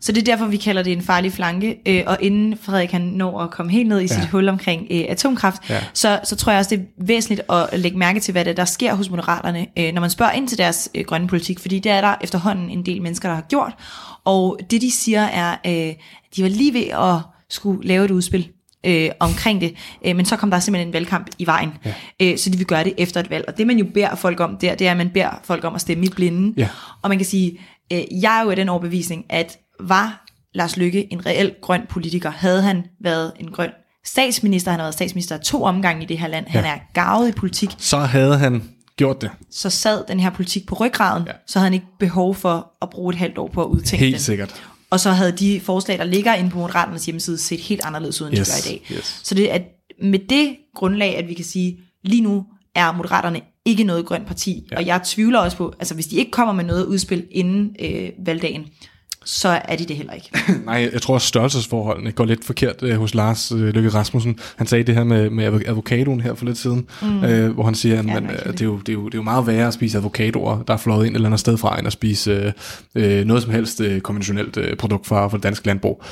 Så 0.00 0.12
det 0.12 0.20
er 0.20 0.24
derfor, 0.24 0.46
vi 0.46 0.56
kalder 0.56 0.82
det 0.82 0.92
en 0.92 1.02
farlig 1.02 1.32
flanke. 1.32 1.78
Øh, 1.86 2.02
og 2.06 2.18
inden 2.20 2.58
Frederik 2.62 2.90
han 2.90 3.00
når 3.00 3.40
at 3.40 3.50
komme 3.50 3.72
helt 3.72 3.88
ned 3.88 4.00
i 4.00 4.08
sit 4.08 4.18
ja. 4.18 4.28
hul 4.28 4.48
omkring 4.48 4.86
øh, 4.90 5.04
atomkraft, 5.08 5.70
ja. 5.70 5.84
så, 5.94 6.20
så 6.24 6.36
tror 6.36 6.52
jeg 6.52 6.58
også, 6.58 6.76
det 6.76 6.78
er 6.80 7.04
væsentligt 7.06 7.42
at 7.50 7.80
lægge 7.80 7.98
mærke 7.98 8.20
til, 8.20 8.32
hvad 8.32 8.44
det 8.44 8.56
der 8.56 8.64
sker 8.64 8.94
hos 8.94 9.10
moderaterne, 9.10 9.66
øh, 9.78 9.92
når 9.92 10.00
man 10.00 10.10
spørger 10.10 10.32
ind 10.32 10.48
til 10.48 10.58
deres 10.58 10.88
øh, 10.94 11.04
grønne 11.04 11.28
politik, 11.28 11.58
fordi 11.58 11.78
det 11.78 11.92
er 11.92 12.00
der 12.00 12.14
efterhånden 12.20 12.70
en 12.70 12.86
del 12.86 13.02
mennesker, 13.02 13.28
der 13.28 13.34
har 13.34 13.46
gjort. 13.48 13.72
Og 14.24 14.58
det 14.70 14.80
de 14.80 14.92
siger 14.92 15.22
er, 15.22 15.56
øh, 15.66 15.94
de 16.36 16.42
var 16.42 16.48
lige 16.48 16.74
ved 16.74 16.86
at 16.86 17.20
skulle 17.48 17.88
lave 17.88 18.04
et 18.04 18.10
udspil 18.10 18.48
øh, 18.86 19.10
omkring 19.20 19.60
det, 19.60 19.74
øh, 20.04 20.16
men 20.16 20.24
så 20.26 20.36
kom 20.36 20.50
der 20.50 20.58
simpelthen 20.58 20.88
en 20.88 20.92
valgkamp 20.92 21.26
i 21.38 21.46
vejen, 21.46 21.72
ja. 21.84 21.94
øh, 22.22 22.38
så 22.38 22.50
de 22.50 22.58
vil 22.58 22.66
gøre 22.66 22.84
det 22.84 22.94
efter 22.98 23.20
et 23.20 23.30
valg. 23.30 23.44
Og 23.48 23.58
det 23.58 23.66
man 23.66 23.78
jo 23.78 23.86
beder 23.94 24.14
folk 24.14 24.40
om 24.40 24.56
der, 24.56 24.74
det 24.74 24.86
er, 24.86 24.90
at 24.90 24.96
man 24.96 25.10
beder 25.10 25.40
folk 25.44 25.64
om 25.64 25.74
at 25.74 25.80
stemme 25.80 26.04
i 26.04 26.08
blinde. 26.08 26.54
Ja. 26.56 26.68
Og 27.02 27.08
man 27.08 27.18
kan 27.18 27.26
sige, 27.26 27.60
øh, 27.92 28.02
jeg 28.22 28.38
er 28.38 28.44
jo 28.44 28.50
af 28.50 28.56
den 28.56 28.68
overbevisning, 28.68 29.24
at 29.28 29.58
var 29.80 30.24
Lars 30.54 30.76
Lykke 30.76 31.12
en 31.12 31.26
reel 31.26 31.54
grøn 31.62 31.82
politiker, 31.88 32.30
havde 32.30 32.62
han 32.62 32.84
været 33.00 33.32
en 33.40 33.50
grøn 33.50 33.70
statsminister, 34.04 34.70
han 34.70 34.80
har 34.80 34.84
været 34.84 34.94
statsminister 34.94 35.38
to 35.38 35.62
omgange 35.62 36.02
i 36.02 36.06
det 36.06 36.18
her 36.18 36.28
land, 36.28 36.46
ja. 36.54 36.60
han 36.60 36.64
er 36.64 36.78
gavet 36.94 37.28
i 37.28 37.32
politik. 37.32 37.70
Så 37.78 37.98
havde 37.98 38.38
han 38.38 38.62
gjort 38.96 39.20
det. 39.20 39.30
Så 39.50 39.70
sad 39.70 40.04
den 40.08 40.20
her 40.20 40.30
politik 40.30 40.66
på 40.66 40.74
ryggraden, 40.74 41.24
ja. 41.26 41.32
så 41.46 41.58
havde 41.58 41.66
han 41.66 41.74
ikke 41.74 41.86
behov 41.98 42.34
for 42.34 42.72
at 42.82 42.90
bruge 42.90 43.12
et 43.12 43.18
halvt 43.18 43.38
år 43.38 43.48
på 43.48 43.62
at 43.62 43.66
udtænke 43.66 44.04
Helt 44.04 44.14
den. 44.14 44.20
sikkert. 44.20 44.62
Og 44.90 45.00
så 45.00 45.10
havde 45.10 45.32
de 45.32 45.60
forslag, 45.60 45.98
der 45.98 46.04
ligger 46.04 46.34
inde 46.34 46.50
på 46.50 46.58
Moderaternes 46.58 47.06
hjemmeside, 47.06 47.38
set 47.38 47.60
helt 47.60 47.80
anderledes 47.84 48.20
ud, 48.20 48.26
end 48.26 48.38
yes. 48.38 48.48
de 48.48 48.52
gør 48.52 48.70
i 48.70 48.72
dag. 48.72 48.96
Yes. 48.96 49.20
Så 49.24 49.34
det 49.34 49.54
er 49.54 49.58
med 50.02 50.18
det 50.18 50.56
grundlag, 50.74 51.16
at 51.16 51.28
vi 51.28 51.34
kan 51.34 51.44
sige, 51.44 51.78
lige 52.04 52.22
nu 52.22 52.44
er 52.74 52.92
Moderaterne 52.92 53.40
ikke 53.64 53.84
noget 53.84 54.06
grønt 54.06 54.26
parti, 54.26 54.68
ja. 54.70 54.76
og 54.76 54.86
jeg 54.86 55.00
tvivler 55.04 55.38
også 55.38 55.56
på, 55.56 55.74
altså 55.78 55.94
hvis 55.94 56.06
de 56.06 56.16
ikke 56.16 56.30
kommer 56.30 56.54
med 56.54 56.64
noget 56.64 56.84
udspil 56.84 57.26
inden 57.30 57.76
øh, 57.80 58.10
valgdagen, 58.26 58.66
så 59.24 59.60
er 59.64 59.76
de 59.76 59.84
det 59.84 59.96
heller 59.96 60.12
ikke. 60.12 60.30
Nej, 60.66 60.90
jeg 60.92 61.02
tror 61.02 61.14
også 61.14 61.26
størrelsesforholdene 61.26 62.12
går 62.12 62.24
lidt 62.24 62.44
forkert 62.44 62.82
øh, 62.82 62.96
hos 62.96 63.14
Lars 63.14 63.52
øh, 63.52 63.74
Løkke 63.74 63.88
Rasmussen. 63.88 64.38
Han 64.56 64.66
sagde 64.66 64.84
det 64.84 64.94
her 64.94 65.04
med, 65.04 65.30
med 65.30 65.64
avocadoen 65.66 66.20
her 66.20 66.34
for 66.34 66.44
lidt 66.44 66.58
siden, 66.58 66.86
mm. 67.02 67.24
øh, 67.24 67.52
hvor 67.52 67.64
han 67.64 67.74
siger, 67.74 67.98
at 67.98 68.06
ja, 68.06 68.14
man, 68.20 68.30
øh, 68.30 68.52
det, 68.52 68.60
er 68.60 68.64
jo, 68.64 68.78
det, 68.78 68.88
er 68.88 68.92
jo, 68.92 69.06
det 69.06 69.14
er 69.14 69.18
jo 69.18 69.22
meget 69.22 69.46
værre 69.46 69.66
at 69.66 69.74
spise 69.74 69.98
avocadoer, 69.98 70.62
der 70.62 70.74
er 70.74 70.78
flået 70.78 71.06
ind 71.06 71.14
et 71.14 71.16
eller 71.16 71.28
andet 71.28 71.40
sted 71.40 71.56
fra, 71.56 71.78
end 71.78 71.86
at 71.86 71.92
spise 71.92 72.52
øh, 72.94 73.24
noget 73.24 73.42
som 73.42 73.52
helst 73.52 73.80
øh, 73.80 74.00
konventionelt 74.00 74.56
øh, 74.56 74.76
produkt 74.76 75.06
fra, 75.06 75.28
fra 75.28 75.36
det 75.36 75.42
danske 75.42 75.66
landbrug 75.66 76.02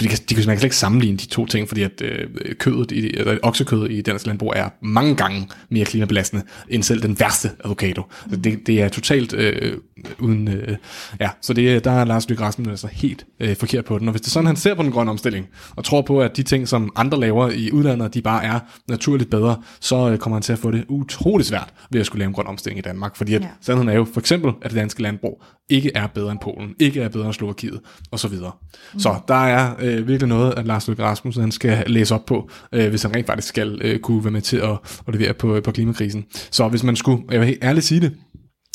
de 0.00 0.08
kan, 0.08 0.18
de 0.28 0.34
kan 0.34 0.44
slet 0.44 0.64
ikke 0.64 0.76
sammenligne 0.76 1.16
de 1.16 1.26
to 1.26 1.46
ting, 1.46 1.68
fordi 1.68 1.82
at 1.82 2.02
øh, 2.02 2.28
kødet 2.58 2.92
i, 2.92 3.16
eller 3.16 3.38
oksekødet 3.42 3.90
i 3.90 4.02
dansk 4.02 4.26
landbrug 4.26 4.52
er 4.56 4.68
mange 4.82 5.16
gange 5.16 5.48
mere 5.70 5.84
klimabelastende 5.84 6.44
end 6.68 6.82
selv 6.82 7.02
den 7.02 7.20
værste 7.20 7.50
avocado. 7.64 8.02
Mm. 8.30 8.42
Det, 8.42 8.66
det 8.66 8.82
er 8.82 8.88
totalt 8.88 9.32
øh, 9.32 9.76
uden... 10.18 10.48
Øh, 10.48 10.76
ja, 11.20 11.30
så 11.40 11.52
det, 11.52 11.84
der 11.84 11.90
er 11.90 12.04
Lars 12.04 12.28
Løkke 12.28 12.44
Rasmussen 12.44 12.70
altså 12.70 12.88
helt 12.92 13.26
øh, 13.40 13.56
forkert 13.56 13.84
på 13.84 13.98
den. 13.98 14.08
Og 14.08 14.12
hvis 14.12 14.20
det 14.20 14.28
er 14.28 14.30
sådan, 14.30 14.46
han 14.46 14.56
ser 14.56 14.74
på 14.74 14.82
den 14.82 14.92
grønne 14.92 15.10
omstilling, 15.10 15.46
og 15.76 15.84
tror 15.84 16.02
på, 16.02 16.20
at 16.20 16.36
de 16.36 16.42
ting, 16.42 16.68
som 16.68 16.92
andre 16.96 17.20
laver 17.20 17.50
i 17.50 17.72
udlandet, 17.72 18.14
de 18.14 18.22
bare 18.22 18.44
er 18.44 18.60
naturligt 18.88 19.30
bedre, 19.30 19.62
så 19.80 20.10
øh, 20.10 20.18
kommer 20.18 20.36
han 20.36 20.42
til 20.42 20.52
at 20.52 20.58
få 20.58 20.70
det 20.70 20.84
utrolig 20.88 21.46
svært 21.46 21.74
ved 21.90 22.00
at 22.00 22.06
skulle 22.06 22.18
lave 22.18 22.28
en 22.28 22.34
grøn 22.34 22.46
omstilling 22.46 22.78
i 22.78 22.82
Danmark. 22.82 23.16
Fordi 23.16 23.34
at 23.34 23.42
ja. 23.42 23.48
sandheden 23.60 23.88
er 23.88 23.94
jo 23.94 24.06
for 24.12 24.20
eksempel, 24.20 24.52
at 24.62 24.70
det 24.70 24.76
danske 24.76 25.02
landbrug 25.02 25.42
ikke 25.70 25.92
er 25.94 26.06
bedre 26.06 26.32
end 26.32 26.38
Polen, 26.42 26.74
ikke 26.78 27.00
er 27.00 27.08
bedre 27.08 27.26
end 27.26 27.34
Slovakiet, 27.34 27.80
og 28.10 28.18
så 28.18 28.28
videre. 28.28 28.52
Mm. 28.92 29.00
Så 29.00 29.20
der 29.28 29.34
er 29.34 29.74
øh, 29.80 30.08
virkelig 30.08 30.28
noget, 30.28 30.54
at 30.56 30.66
Lars 30.66 30.88
Løkke 30.88 31.02
Rasmussen 31.02 31.40
han 31.40 31.52
skal 31.52 31.84
læse 31.86 32.14
op 32.14 32.26
på, 32.26 32.50
øh, 32.72 32.88
hvis 32.88 33.02
han 33.02 33.14
rent 33.14 33.26
faktisk 33.26 33.48
skal 33.48 33.80
øh, 33.82 33.98
kunne 33.98 34.24
være 34.24 34.32
med 34.32 34.40
til 34.40 34.56
at, 34.56 35.02
at 35.08 35.14
levere 35.14 35.34
på, 35.34 35.56
øh, 35.56 35.62
på 35.62 35.72
klimakrisen. 35.72 36.24
Så 36.50 36.68
hvis 36.68 36.82
man 36.82 36.96
skulle, 36.96 37.22
jeg 37.30 37.40
vil 37.40 37.48
helt 37.48 37.64
ærligt 37.64 37.86
sige 37.86 38.00
det, 38.00 38.12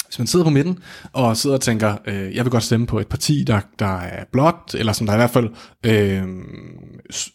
hvis 0.07 0.19
man 0.19 0.27
sidder 0.27 0.45
på 0.45 0.49
midten 0.49 0.79
og 1.13 1.37
sidder 1.37 1.55
og 1.55 1.61
tænker, 1.61 1.95
øh, 2.05 2.35
jeg 2.35 2.45
vil 2.45 2.51
godt 2.51 2.63
stemme 2.63 2.87
på 2.87 2.99
et 2.99 3.07
parti, 3.07 3.43
der, 3.43 3.59
der 3.79 3.97
er 3.97 4.23
blot, 4.31 4.75
eller 4.75 4.93
som 4.93 5.07
der 5.07 5.13
i 5.13 5.17
hvert 5.17 5.29
fald 5.29 5.49
øh, 5.85 6.23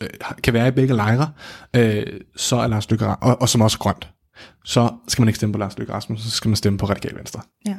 øh 0.00 0.08
kan 0.42 0.54
være 0.54 0.68
i 0.68 0.70
begge 0.70 0.94
lejre, 0.94 1.32
øh, 1.76 2.06
så 2.36 2.56
er 2.56 2.66
Lars 2.66 2.90
Løkke, 2.90 3.06
og, 3.06 3.40
og 3.40 3.48
som 3.48 3.60
også 3.60 3.76
er 3.80 3.82
grønt, 3.82 4.10
så 4.64 4.90
skal 5.08 5.22
man 5.22 5.28
ikke 5.28 5.36
stemme 5.36 5.52
på 5.52 5.58
Lars 5.58 5.78
Løkke 5.78 5.92
Rasmussen, 5.92 6.30
så 6.30 6.36
skal 6.36 6.48
man 6.48 6.56
stemme 6.56 6.78
på 6.78 6.86
Radikal 6.86 7.16
Venstre. 7.16 7.42
Ja. 7.66 7.74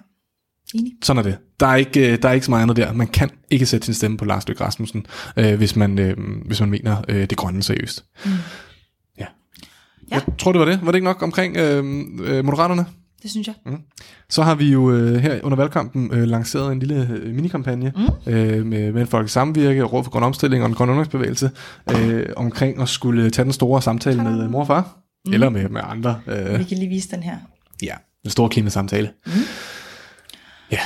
Enig. 0.74 0.94
Sådan 1.04 1.18
er 1.20 1.24
det. 1.24 1.38
Der 1.60 1.68
er, 1.68 1.76
ikke, 1.76 2.12
øh, 2.12 2.22
der 2.22 2.30
er 2.30 2.34
ikke 2.34 2.46
så 2.46 2.52
meget 2.52 2.62
andet 2.64 2.78
der. 2.78 2.94
Man 2.94 3.08
kan 3.08 3.30
ikke 3.50 3.66
sætte 3.66 3.86
sin 3.86 3.94
stemme 3.94 4.18
på 4.18 4.26
Lars 4.26 4.48
Løkke 4.48 4.64
Rasmussen, 4.64 5.06
øh, 5.38 5.58
hvis, 5.58 5.76
man, 5.76 6.00
øh, 6.00 6.18
hvis 6.46 6.60
man 6.60 6.70
mener 6.70 7.02
øh, 7.10 7.30
det 7.30 7.38
grønne 7.38 7.64
seriøst. 7.64 8.06
Mm. 8.26 8.32
Ja. 9.20 9.26
ja. 10.12 10.16
Jeg 10.16 10.22
tror, 10.40 10.52
det 10.52 10.60
var 10.60 10.66
det. 10.66 10.80
Var 10.82 10.92
det 10.92 10.96
ikke 10.96 11.06
nok 11.06 11.22
omkring 11.22 11.58
øh, 11.58 11.86
øh, 12.24 12.46
Moderaterne? 12.46 12.86
Det 13.22 13.32
synes 13.32 13.48
jeg. 13.48 13.56
Mm. 13.66 13.78
Så 14.30 14.44
har 14.44 14.56
vi 14.56 14.72
jo 14.72 14.92
øh, 14.92 15.16
her 15.16 15.40
under 15.44 15.56
valgkampen 15.56 16.14
øh, 16.14 16.24
lanceret 16.24 16.72
en 16.72 16.80
lille 16.80 17.10
øh, 17.12 17.36
minikampagne 17.36 17.94
mm. 17.96 18.34
øh, 18.34 18.66
med, 18.66 18.92
med 18.92 19.06
Folk 19.06 19.30
Samvirke, 19.30 19.84
Råd 19.84 20.04
for 20.04 20.12
Grøn 20.12 20.24
Omstilling 20.24 20.64
og 20.64 20.70
en 20.70 20.76
grøn 20.76 20.90
ungdomsbevægelse 20.90 21.52
øh, 21.96 22.26
omkring 22.36 22.82
at 22.82 22.90
skulle 22.90 23.30
tage 23.30 23.44
den 23.44 23.54
store 23.54 23.82
samtale 23.82 24.24
med 24.24 24.48
mor 24.48 24.60
og 24.60 24.68
far. 24.68 24.98
Mm. 25.26 25.34
Eller 25.34 25.50
med, 25.50 25.70
med 25.70 25.82
andre. 25.84 26.20
Øh, 26.28 26.60
vi 26.60 26.64
kan 26.64 26.78
lige 26.78 26.90
vise 26.90 27.12
den 27.12 27.24
her. 27.24 27.38
Ja, 27.84 27.94
den 28.24 28.32
store 28.32 28.50
klimasamtale. 28.50 29.10
Mm. 29.26 29.32
Ja. 30.72 30.80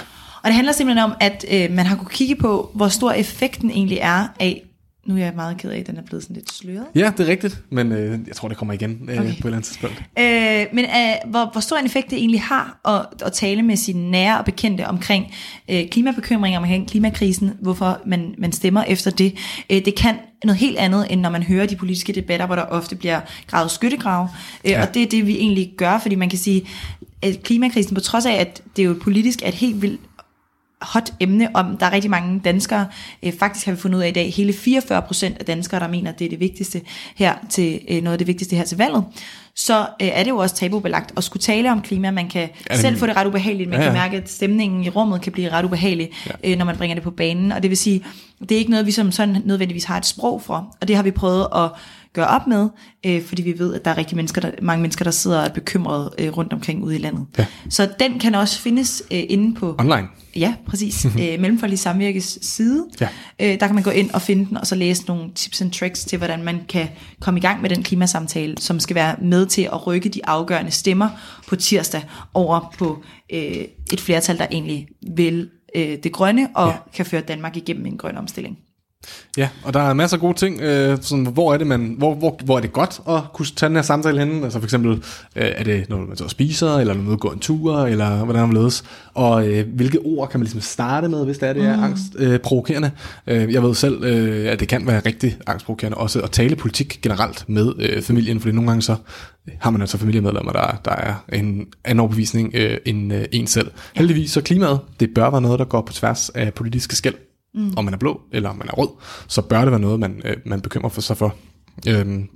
Og 0.43 0.47
det 0.49 0.53
handler 0.53 0.73
simpelthen 0.73 1.03
om, 1.03 1.13
at 1.19 1.45
øh, 1.51 1.71
man 1.71 1.85
har 1.85 1.95
kunne 1.95 2.09
kigge 2.09 2.35
på, 2.35 2.71
hvor 2.73 2.87
stor 2.87 3.11
effekten 3.11 3.71
egentlig 3.71 3.97
er 4.01 4.27
af, 4.39 4.63
nu 5.05 5.15
er 5.15 5.19
jeg 5.19 5.33
meget 5.35 5.57
ked 5.57 5.69
af, 5.69 5.79
at 5.79 5.87
den 5.87 5.97
er 5.97 6.01
blevet 6.01 6.23
sådan 6.23 6.35
lidt 6.35 6.51
sløret. 6.51 6.85
Ja, 6.95 7.11
det 7.17 7.27
er 7.27 7.31
rigtigt, 7.31 7.61
men 7.69 7.91
øh, 7.91 8.19
jeg 8.27 8.35
tror, 8.35 8.47
det 8.47 8.57
kommer 8.57 8.73
igen 8.73 9.09
øh, 9.09 9.17
okay. 9.17 9.17
på 9.17 9.23
et 9.23 9.37
eller 9.37 9.45
andet 9.45 9.63
tidspunkt. 9.63 10.03
Øh, 10.19 10.65
men 10.73 10.85
øh, 10.85 11.31
hvor, 11.31 11.51
hvor 11.51 11.61
stor 11.61 11.77
en 11.77 11.85
effekt 11.85 12.09
det 12.09 12.17
egentlig 12.17 12.41
har 12.41 12.79
at, 12.85 13.27
at 13.27 13.33
tale 13.33 13.61
med 13.61 13.75
sine 13.75 14.11
nære 14.11 14.39
og 14.39 14.45
bekendte 14.45 14.87
omkring 14.87 15.33
øh, 15.69 15.89
klimabekymringer, 15.89 16.59
omkring 16.59 16.89
klimakrisen, 16.89 17.51
hvorfor 17.61 18.01
man, 18.05 18.35
man 18.37 18.51
stemmer 18.51 18.83
efter 18.83 19.11
det. 19.11 19.35
Øh, 19.69 19.85
det 19.85 19.95
kan 19.95 20.15
noget 20.45 20.59
helt 20.59 20.77
andet, 20.77 21.07
end 21.09 21.21
når 21.21 21.29
man 21.29 21.43
hører 21.43 21.65
de 21.65 21.75
politiske 21.75 22.13
debatter, 22.13 22.45
hvor 22.45 22.55
der 22.55 22.63
ofte 22.63 22.95
bliver 22.95 23.21
gravet 23.47 23.71
skyttegrav. 23.71 24.27
Øh, 24.65 24.71
ja. 24.71 24.81
Og 24.81 24.93
det 24.93 25.01
er 25.01 25.07
det, 25.07 25.27
vi 25.27 25.37
egentlig 25.37 25.73
gør, 25.77 25.99
fordi 25.99 26.15
man 26.15 26.29
kan 26.29 26.39
sige, 26.39 26.67
at 27.21 27.43
klimakrisen, 27.43 27.95
på 27.95 28.01
trods 28.01 28.25
af, 28.25 28.33
at 28.33 28.61
det 28.77 28.85
jo 28.85 28.95
politisk 29.01 29.41
er 29.43 29.47
et 29.47 29.53
helt 29.53 29.81
vildt 29.81 30.01
hot 30.93 31.13
emne, 31.19 31.49
om 31.53 31.77
der 31.77 31.85
er 31.85 31.91
rigtig 31.91 32.11
mange 32.11 32.41
danskere, 32.45 32.87
øh, 33.23 33.33
faktisk 33.39 33.65
har 33.65 33.73
vi 33.73 33.79
fundet 33.79 33.97
ud 33.97 34.03
af 34.03 34.07
i 34.07 34.11
dag, 34.11 34.33
hele 34.33 34.53
44 34.53 35.01
procent 35.01 35.37
af 35.39 35.45
danskere, 35.45 35.79
der 35.79 35.87
mener, 35.87 36.11
at 36.11 36.19
det 36.19 36.25
er 36.25 36.29
det 36.29 36.39
vigtigste 36.39 36.81
her 37.15 37.33
til, 37.49 37.79
øh, 37.89 38.01
noget 38.01 38.13
af 38.13 38.17
det 38.17 38.27
vigtigste 38.27 38.55
her 38.55 38.63
til 38.63 38.77
valget, 38.77 39.03
så 39.55 39.79
øh, 39.79 40.07
er 40.07 40.23
det 40.23 40.29
jo 40.29 40.37
også 40.37 40.55
tabubelagt 40.55 41.13
at 41.17 41.23
skulle 41.23 41.41
tale 41.41 41.71
om 41.71 41.81
klima. 41.81 42.11
Man 42.11 42.29
kan 42.29 42.49
ja, 42.69 42.77
selv 42.77 42.97
få 42.97 43.07
det 43.07 43.15
ret 43.15 43.27
ubehageligt, 43.27 43.69
man 43.69 43.79
ja, 43.79 43.85
ja. 43.85 43.91
kan 43.91 43.99
mærke, 43.99 44.17
at 44.17 44.29
stemningen 44.29 44.83
i 44.83 44.89
rummet 44.89 45.21
kan 45.21 45.31
blive 45.31 45.49
ret 45.49 45.65
ubehagelig, 45.65 46.09
ja. 46.43 46.51
øh, 46.51 46.57
når 46.57 46.65
man 46.65 46.77
bringer 46.77 46.95
det 46.95 47.03
på 47.03 47.11
banen, 47.11 47.51
og 47.51 47.63
det 47.63 47.69
vil 47.69 47.77
sige, 47.77 48.05
det 48.39 48.51
er 48.51 48.57
ikke 48.57 48.71
noget, 48.71 48.85
vi 48.85 48.91
som 48.91 49.11
sådan 49.11 49.41
nødvendigvis 49.45 49.83
har 49.83 49.97
et 49.97 50.05
sprog 50.05 50.41
for, 50.41 50.75
og 50.81 50.87
det 50.87 50.95
har 50.95 51.03
vi 51.03 51.11
prøvet 51.11 51.47
at 51.55 51.69
gøre 52.15 52.27
op 52.27 52.47
med, 52.47 52.69
øh, 53.05 53.23
fordi 53.23 53.41
vi 53.41 53.59
ved, 53.59 53.73
at 53.73 53.85
der 53.85 53.91
er 53.91 53.97
rigtig 53.97 54.15
mennesker, 54.15 54.41
der, 54.41 54.51
mange 54.61 54.81
mennesker, 54.81 55.03
der 55.03 55.11
sidder 55.11 55.39
og 55.39 55.45
er 55.45 55.49
bekymrede 55.49 56.13
øh, 56.19 56.37
rundt 56.37 56.53
omkring 56.53 56.83
ude 56.83 56.95
i 56.95 56.99
landet. 56.99 57.25
Ja. 57.37 57.45
Så 57.69 57.89
den 57.99 58.19
kan 58.19 58.35
også 58.35 58.59
findes 58.59 59.03
øh, 59.11 59.23
inde 59.29 59.55
på... 59.55 59.75
Online? 59.79 60.07
Ja, 60.35 60.55
præcis. 60.67 61.05
øh, 61.05 61.11
Mellemfolkelig 61.15 61.79
Samvirkes 61.79 62.39
side. 62.41 62.85
Ja. 63.01 63.07
Øh, 63.39 63.59
der 63.59 63.65
kan 63.65 63.75
man 63.75 63.83
gå 63.83 63.89
ind 63.89 64.11
og 64.11 64.21
finde 64.21 64.45
den, 64.45 64.57
og 64.57 64.67
så 64.67 64.75
læse 64.75 65.05
nogle 65.07 65.31
tips 65.35 65.61
and 65.61 65.71
tricks 65.71 66.05
til, 66.05 66.17
hvordan 66.17 66.43
man 66.43 66.59
kan 66.69 66.87
komme 67.19 67.39
i 67.39 67.41
gang 67.41 67.61
med 67.61 67.69
den 67.69 67.83
klimasamtale, 67.83 68.55
som 68.57 68.79
skal 68.79 68.95
være 68.95 69.15
med 69.21 69.45
til 69.45 69.61
at 69.61 69.87
rykke 69.87 70.09
de 70.09 70.25
afgørende 70.25 70.71
stemmer 70.71 71.09
på 71.47 71.55
tirsdag 71.55 72.03
over 72.33 72.73
på 72.77 73.03
øh, 73.33 73.65
et 73.93 74.01
flertal, 74.01 74.37
der 74.37 74.47
egentlig 74.51 74.87
vil 75.15 75.49
øh, 75.75 75.97
det 76.03 76.11
grønne 76.11 76.49
og 76.55 76.67
ja. 76.67 76.75
kan 76.93 77.05
føre 77.05 77.21
Danmark 77.21 77.57
igennem 77.57 77.85
en 77.85 77.97
grøn 77.97 78.17
omstilling. 78.17 78.57
Ja, 79.37 79.49
og 79.63 79.73
der 79.73 79.79
er 79.79 79.93
masser 79.93 80.17
af 80.17 80.21
gode 80.21 80.37
ting. 80.37 80.61
Øh, 80.61 80.97
sådan, 81.01 81.25
hvor, 81.25 81.53
er 81.53 81.57
det, 81.57 81.67
man, 81.67 81.95
hvor, 81.97 82.15
hvor, 82.15 82.39
hvor 82.43 82.57
er 82.57 82.61
det 82.61 82.73
godt 82.73 83.01
at 83.09 83.21
kunne 83.33 83.45
tage 83.55 83.67
den 83.67 83.75
her 83.75 83.83
samtale 83.83 84.19
henne? 84.19 84.43
Altså 84.43 84.59
for 84.59 84.65
eksempel, 84.65 84.91
øh, 85.35 85.51
er 85.55 85.63
det 85.63 85.89
noget, 85.89 86.07
man 86.07 86.17
så 86.17 86.27
spiser, 86.27 86.75
eller 86.75 86.93
noget, 86.93 87.09
man 87.09 87.17
går 87.17 87.31
en 87.31 87.39
tur, 87.39 87.85
eller 87.85 88.25
hvordan 88.25 88.47
man 88.47 88.57
ledes? 88.57 88.83
Og 89.13 89.47
øh, 89.47 89.67
hvilke 89.73 89.99
ord 89.99 90.29
kan 90.29 90.39
man 90.39 90.43
ligesom 90.43 90.61
starte 90.61 91.07
med, 91.07 91.25
hvis 91.25 91.37
det 91.37 91.49
er, 91.49 91.53
det 91.53 91.63
er 91.63 91.77
mm. 91.77 91.83
angstprovokerende? 91.83 92.91
Øh, 93.27 93.53
jeg 93.53 93.63
ved 93.63 93.75
selv, 93.75 94.03
øh, 94.03 94.51
at 94.51 94.59
det 94.59 94.67
kan 94.67 94.87
være 94.87 95.01
rigtig 95.05 95.37
angstprovokerende 95.47 95.97
også 95.97 96.21
at 96.21 96.31
tale 96.31 96.55
politik 96.55 96.99
generelt 97.01 97.49
med 97.49 97.73
øh, 97.79 98.01
familien, 98.01 98.39
fordi 98.39 98.55
nogle 98.55 98.69
gange 98.69 98.81
så 98.81 98.95
har 99.59 99.71
man 99.71 99.81
altså 99.81 99.97
familiemedlemmer, 99.97 100.51
der, 100.51 100.79
der 100.85 100.91
er 100.91 101.13
en 101.33 101.67
anden 101.85 101.99
overbevisning 101.99 102.51
øh, 102.53 102.77
end 102.85 103.13
øh, 103.13 103.25
en 103.31 103.47
selv. 103.47 103.71
Heldigvis 103.95 104.31
så 104.31 104.41
klimaet, 104.41 104.79
det 104.99 105.09
bør 105.15 105.29
være 105.29 105.41
noget, 105.41 105.59
der 105.59 105.65
går 105.65 105.81
på 105.81 105.93
tværs 105.93 106.29
af 106.29 106.53
politiske 106.53 106.95
skæld 106.95 107.15
mm. 107.55 107.73
om 107.77 107.85
man 107.85 107.93
er 107.93 107.97
blå 107.97 108.21
eller 108.31 108.49
om 108.49 108.57
man 108.57 108.67
er 108.67 108.73
rød, 108.73 108.89
så 109.27 109.41
bør 109.41 109.61
det 109.61 109.71
være 109.71 109.79
noget, 109.79 109.99
man, 109.99 110.21
øh, 110.25 110.35
man 110.45 110.61
bekymrer 110.61 110.89
for 110.89 111.01
sig 111.01 111.17
for. 111.17 111.35
Øhm, 111.87 112.29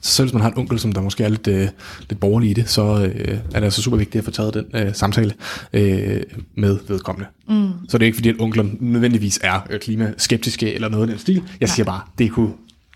så 0.00 0.12
selv 0.12 0.26
hvis 0.26 0.32
man 0.32 0.42
har 0.42 0.50
en 0.50 0.58
onkel, 0.58 0.78
som 0.78 0.92
der 0.92 1.00
måske 1.00 1.24
er 1.24 1.28
lidt, 1.28 1.46
øh, 1.46 1.68
lidt 2.08 2.20
borgerlig 2.20 2.50
i 2.50 2.52
det, 2.52 2.70
så 2.70 2.82
øh, 2.82 3.38
er 3.54 3.60
det 3.60 3.64
altså 3.64 3.82
super 3.82 3.96
vigtigt 3.96 4.20
at 4.20 4.24
få 4.24 4.30
taget 4.30 4.54
den 4.54 4.66
øh, 4.74 4.94
samtale 4.94 5.34
øh, 5.72 6.22
med 6.54 6.78
vedkommende. 6.88 7.28
Mm. 7.48 7.70
Så 7.88 7.98
det 7.98 8.04
er 8.04 8.06
ikke 8.06 8.16
fordi, 8.16 8.28
at 8.28 8.34
onkler 8.38 8.64
nødvendigvis 8.80 9.40
er 9.42 9.60
øh, 9.70 9.80
klimaskeptiske 9.80 10.74
eller 10.74 10.88
noget 10.88 11.02
af 11.02 11.08
den 11.08 11.18
stil. 11.18 11.42
Jeg 11.60 11.68
siger 11.68 11.84
bare, 11.84 12.00
det 12.18 12.30
kunne 12.30 12.52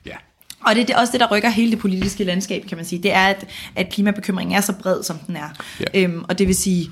ja. 0.07 0.17
Og 0.61 0.75
det 0.75 0.91
er 0.91 0.99
også 0.99 1.13
det, 1.13 1.21
der 1.21 1.37
rykker 1.37 1.49
hele 1.49 1.71
det 1.71 1.79
politiske 1.79 2.25
landskab, 2.25 2.65
kan 2.69 2.77
man 2.77 2.85
sige. 2.85 3.03
Det 3.03 3.13
er, 3.13 3.27
at, 3.27 3.47
at 3.77 3.89
klimabekymringen 3.89 4.57
er 4.57 4.61
så 4.61 4.73
bred, 4.73 5.03
som 5.03 5.19
den 5.27 5.37
er. 5.37 5.49
Ja. 5.81 6.03
Øhm, 6.03 6.25
og 6.29 6.39
det 6.39 6.47
vil 6.47 6.57
sige, 6.57 6.91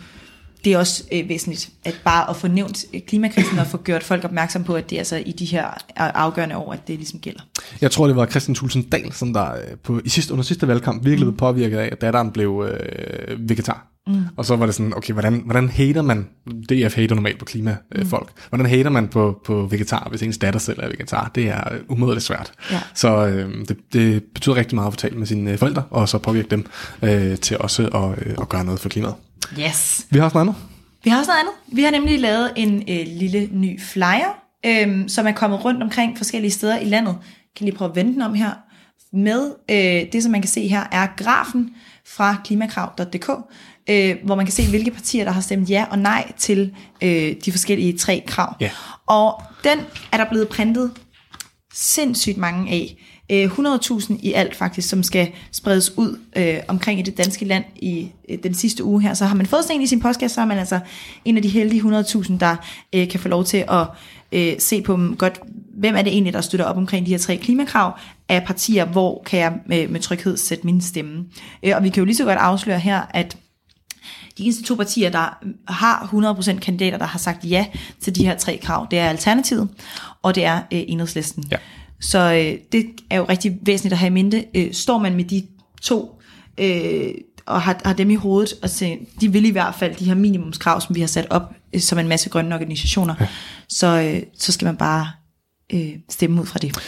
det 0.65 0.73
er 0.73 0.79
også 0.79 1.05
øh, 1.13 1.29
væsentligt, 1.29 1.71
at 1.85 2.01
bare 2.05 2.31
at 2.31 2.37
få 2.37 2.49
nævnt 2.49 2.85
øh, 2.95 3.01
klimakrisen 3.07 3.59
og 3.59 3.67
få 3.67 3.77
gjort 3.77 4.03
folk 4.03 4.25
opmærksom 4.25 4.65
på, 4.65 4.75
at 4.75 4.91
det 4.91 4.97
er 4.97 5.01
altså 5.01 5.17
i 5.17 5.33
de 5.33 5.45
her 5.45 5.67
afgørende 5.97 6.57
år, 6.57 6.73
at 6.73 6.89
det 6.89 6.97
ligesom 6.97 7.21
gælder. 7.21 7.41
Jeg 7.81 7.91
tror, 7.91 8.07
det 8.07 8.17
var 8.17 8.27
Christian 8.27 8.55
Thulsen 8.55 8.83
Dahl, 8.83 9.13
som 9.13 9.33
der 9.33 9.53
øh, 9.53 9.59
på, 9.85 10.01
i 10.05 10.09
sidste, 10.09 10.33
under 10.33 10.45
sidste 10.45 10.69
valgkamp 10.69 11.05
virkelig 11.05 11.25
blev 11.25 11.31
mm. 11.33 11.37
påvirket 11.37 11.79
af, 11.79 11.89
at 11.93 12.01
datteren 12.01 12.31
blev 12.31 12.69
øh, 12.71 13.49
vegetar. 13.49 13.87
Mm. 14.07 14.23
Og 14.37 14.45
så 14.45 14.57
var 14.57 14.67
det 14.67 14.75
sådan, 14.75 14.97
okay, 14.97 15.13
hvordan, 15.13 15.43
hvordan 15.45 15.69
hater 15.69 16.03
man, 16.03 16.27
DF 16.47 16.97
hater 16.97 17.15
normalt 17.15 17.39
på 17.39 17.45
klimafolk, 17.45 18.33
mm. 18.37 18.43
hvordan 18.49 18.67
hater 18.67 18.91
man 18.91 19.09
på, 19.09 19.41
på 19.47 19.67
vegetar, 19.71 20.09
hvis 20.11 20.23
ens 20.23 20.39
datter 20.39 20.61
selv 20.61 20.79
er 20.83 20.89
vegetar? 20.89 21.31
Det 21.35 21.49
er 21.49 21.63
umådeligt 21.89 22.27
svært. 22.27 22.53
Ja. 22.71 22.81
Så 22.95 23.27
øh, 23.27 23.67
det, 23.69 23.77
det 23.93 24.23
betyder 24.35 24.57
rigtig 24.57 24.75
meget 24.75 24.87
at 24.87 24.93
fortælle 24.93 25.19
med 25.19 25.27
sine 25.27 25.59
forældre, 25.59 25.83
og 25.91 26.09
så 26.09 26.19
påvirke 26.19 26.49
dem 26.49 26.67
øh, 27.03 27.39
til 27.39 27.59
også 27.59 27.87
at, 27.89 28.27
øh, 28.27 28.35
at 28.41 28.49
gøre 28.49 28.65
noget 28.65 28.81
for 28.81 28.89
klimaet. 28.89 29.15
Yes. 29.59 30.07
Vi 30.11 30.19
har 30.19 30.25
også 30.25 30.39
noget 30.39 30.49
andet. 30.49 30.63
Vi 31.05 31.11
har 31.11 31.19
også 31.19 31.31
noget 31.31 31.41
andet. 31.41 31.77
Vi 31.77 31.83
har 31.83 31.91
nemlig 31.91 32.21
lavet 32.21 32.53
en 32.57 32.83
øh, 32.89 33.07
lille 33.07 33.49
ny 33.53 33.81
flyer, 33.81 34.37
øh, 34.67 35.09
som 35.09 35.27
er 35.27 35.33
kommet 35.33 35.65
rundt 35.65 35.83
omkring 35.83 36.17
forskellige 36.17 36.51
steder 36.51 36.79
i 36.79 36.85
landet. 36.85 37.13
Jeg 37.13 37.57
kan 37.57 37.65
lige 37.65 37.77
prøve 37.77 37.91
at 37.91 37.97
vende 37.97 38.13
den 38.13 38.23
om 38.23 38.35
her. 38.35 38.51
Med 39.13 39.55
øh, 39.71 40.13
det, 40.13 40.23
som 40.23 40.33
man 40.33 40.43
kan 40.43 40.49
se 40.49 40.69
her, 40.69 40.85
er 40.93 41.07
grafen 41.17 41.71
fra 42.07 42.37
klimakrav.dk, 42.45 43.31
øh, 43.91 44.17
hvor 44.25 44.35
man 44.35 44.47
kan 44.47 44.53
se, 44.53 44.69
hvilke 44.69 44.91
partier, 44.91 45.25
der 45.25 45.31
har 45.31 45.41
stemt 45.41 45.71
ja 45.71 45.85
og 45.91 45.99
nej 45.99 46.33
til 46.39 46.75
øh, 47.03 47.35
de 47.45 47.53
forskellige 47.53 47.99
tre 47.99 48.25
krav. 48.27 48.55
Yeah. 48.63 48.73
Og 49.07 49.43
den 49.65 49.79
er 50.13 50.17
der 50.17 50.25
blevet 50.31 50.49
printet 50.49 50.93
sindssygt 51.75 52.37
mange 52.37 52.73
af. 52.73 52.97
Øh, 53.31 53.51
100.000 53.51 54.17
i 54.23 54.33
alt 54.33 54.57
faktisk, 54.57 54.89
som 54.89 55.03
skal 55.03 55.29
spredes 55.53 55.99
ud 55.99 56.19
øh, 56.37 56.59
omkring 56.69 57.01
i 57.01 57.03
det 57.03 57.19
danske 57.19 57.45
land 57.45 57.65
i 57.77 58.09
øh, 58.29 58.39
den 58.43 58.55
sidste 58.55 58.85
uge 58.85 59.03
her. 59.03 59.15
Så 59.15 59.25
har 59.25 59.35
man 59.35 59.47
fået 59.47 59.65
sådan 59.65 59.77
en 59.77 59.83
i 59.83 59.87
sin 59.87 60.01
podcast, 60.01 60.35
så 60.35 60.41
er 60.41 60.45
man 60.45 60.59
altså 60.59 60.81
en 61.25 61.37
af 61.37 61.43
de 61.43 61.49
heldige 61.49 61.83
100.000, 61.83 62.39
der 62.39 62.57
øh, 62.93 63.09
kan 63.09 63.21
få 63.21 63.29
lov 63.29 63.45
til 63.45 63.65
at 63.69 63.87
øh, 64.33 64.53
se 64.59 64.83
på 64.83 64.93
dem 64.93 65.17
godt, 65.17 65.41
hvem 65.75 65.97
er 65.97 66.03
det 66.03 66.13
egentlig, 66.13 66.33
der 66.33 66.41
støtter 66.41 66.67
op 66.67 66.77
omkring 66.77 67.07
de 67.07 67.11
her 67.11 67.19
tre 67.19 67.37
klimakrav 67.37 67.99
af 68.29 68.45
partier, 68.47 68.85
hvor 68.85 69.23
kan 69.27 69.41
jeg 69.41 69.53
med, 69.67 69.89
med 69.89 70.01
tryghed 70.01 70.37
sætte 70.37 70.67
min 70.67 70.81
stemme. 70.81 71.25
Øh, 71.63 71.73
og 71.77 71.85
vi 71.85 71.89
kan 71.89 72.01
jo 72.01 72.05
lige 72.05 72.17
så 72.17 72.25
godt 72.25 72.39
afsløre 72.39 72.79
her, 72.79 73.03
at 73.11 73.37
de 74.39 74.45
eneste 74.45 74.63
to 74.63 74.75
partier, 74.75 75.11
der 75.11 75.39
mm, 75.43 75.55
har 75.69 76.35
100% 76.39 76.59
kandidater, 76.59 76.99
der 76.99 77.07
har 77.07 77.19
sagt 77.19 77.45
ja 77.45 77.67
til 78.01 78.15
de 78.15 78.25
her 78.25 78.37
tre 78.37 78.61
krav, 78.63 78.87
det 78.91 78.99
er 78.99 79.09
Alternativet, 79.09 79.69
og 80.23 80.35
det 80.35 80.45
er 80.45 80.57
øh, 80.57 80.63
Enhedslisten. 80.89 81.45
Ja. 81.51 81.57
Så 82.01 82.19
øh, 82.19 82.59
det 82.73 82.87
er 83.11 83.17
jo 83.17 83.25
rigtig 83.25 83.59
væsentligt 83.63 83.93
at 83.93 83.99
have 83.99 84.07
i 84.07 84.13
mente. 84.13 84.45
Øh, 84.55 84.73
står 84.73 84.99
man 84.99 85.17
med 85.17 85.25
de 85.25 85.47
to, 85.83 86.21
øh, 86.59 87.15
og 87.47 87.63
har, 87.63 87.81
har 87.85 87.93
dem 87.93 88.11
i 88.11 88.15
hovedet, 88.15 88.53
og 88.63 88.71
se, 88.71 88.99
de 89.21 89.33
vil 89.33 89.45
i 89.45 89.51
hvert 89.51 89.75
fald 89.75 89.95
de 89.95 90.05
her 90.05 90.15
minimumskrav, 90.15 90.81
som 90.81 90.97
vi 90.97 91.01
har 91.01 91.09
sat 91.09 91.27
op, 91.31 91.55
øh, 91.75 91.81
som 91.81 91.99
en 91.99 92.09
masse 92.09 92.31
grønne 92.31 92.55
organisationer, 92.55 93.15
ja. 93.21 93.27
så, 93.69 93.87
øh, 93.87 94.23
så 94.39 94.53
skal 94.53 94.67
man 94.67 94.77
bare 94.77 95.11
øh, 95.73 95.93
stemme 96.09 96.41
ud 96.41 96.47
fra 96.47 96.59
det. 96.59 96.79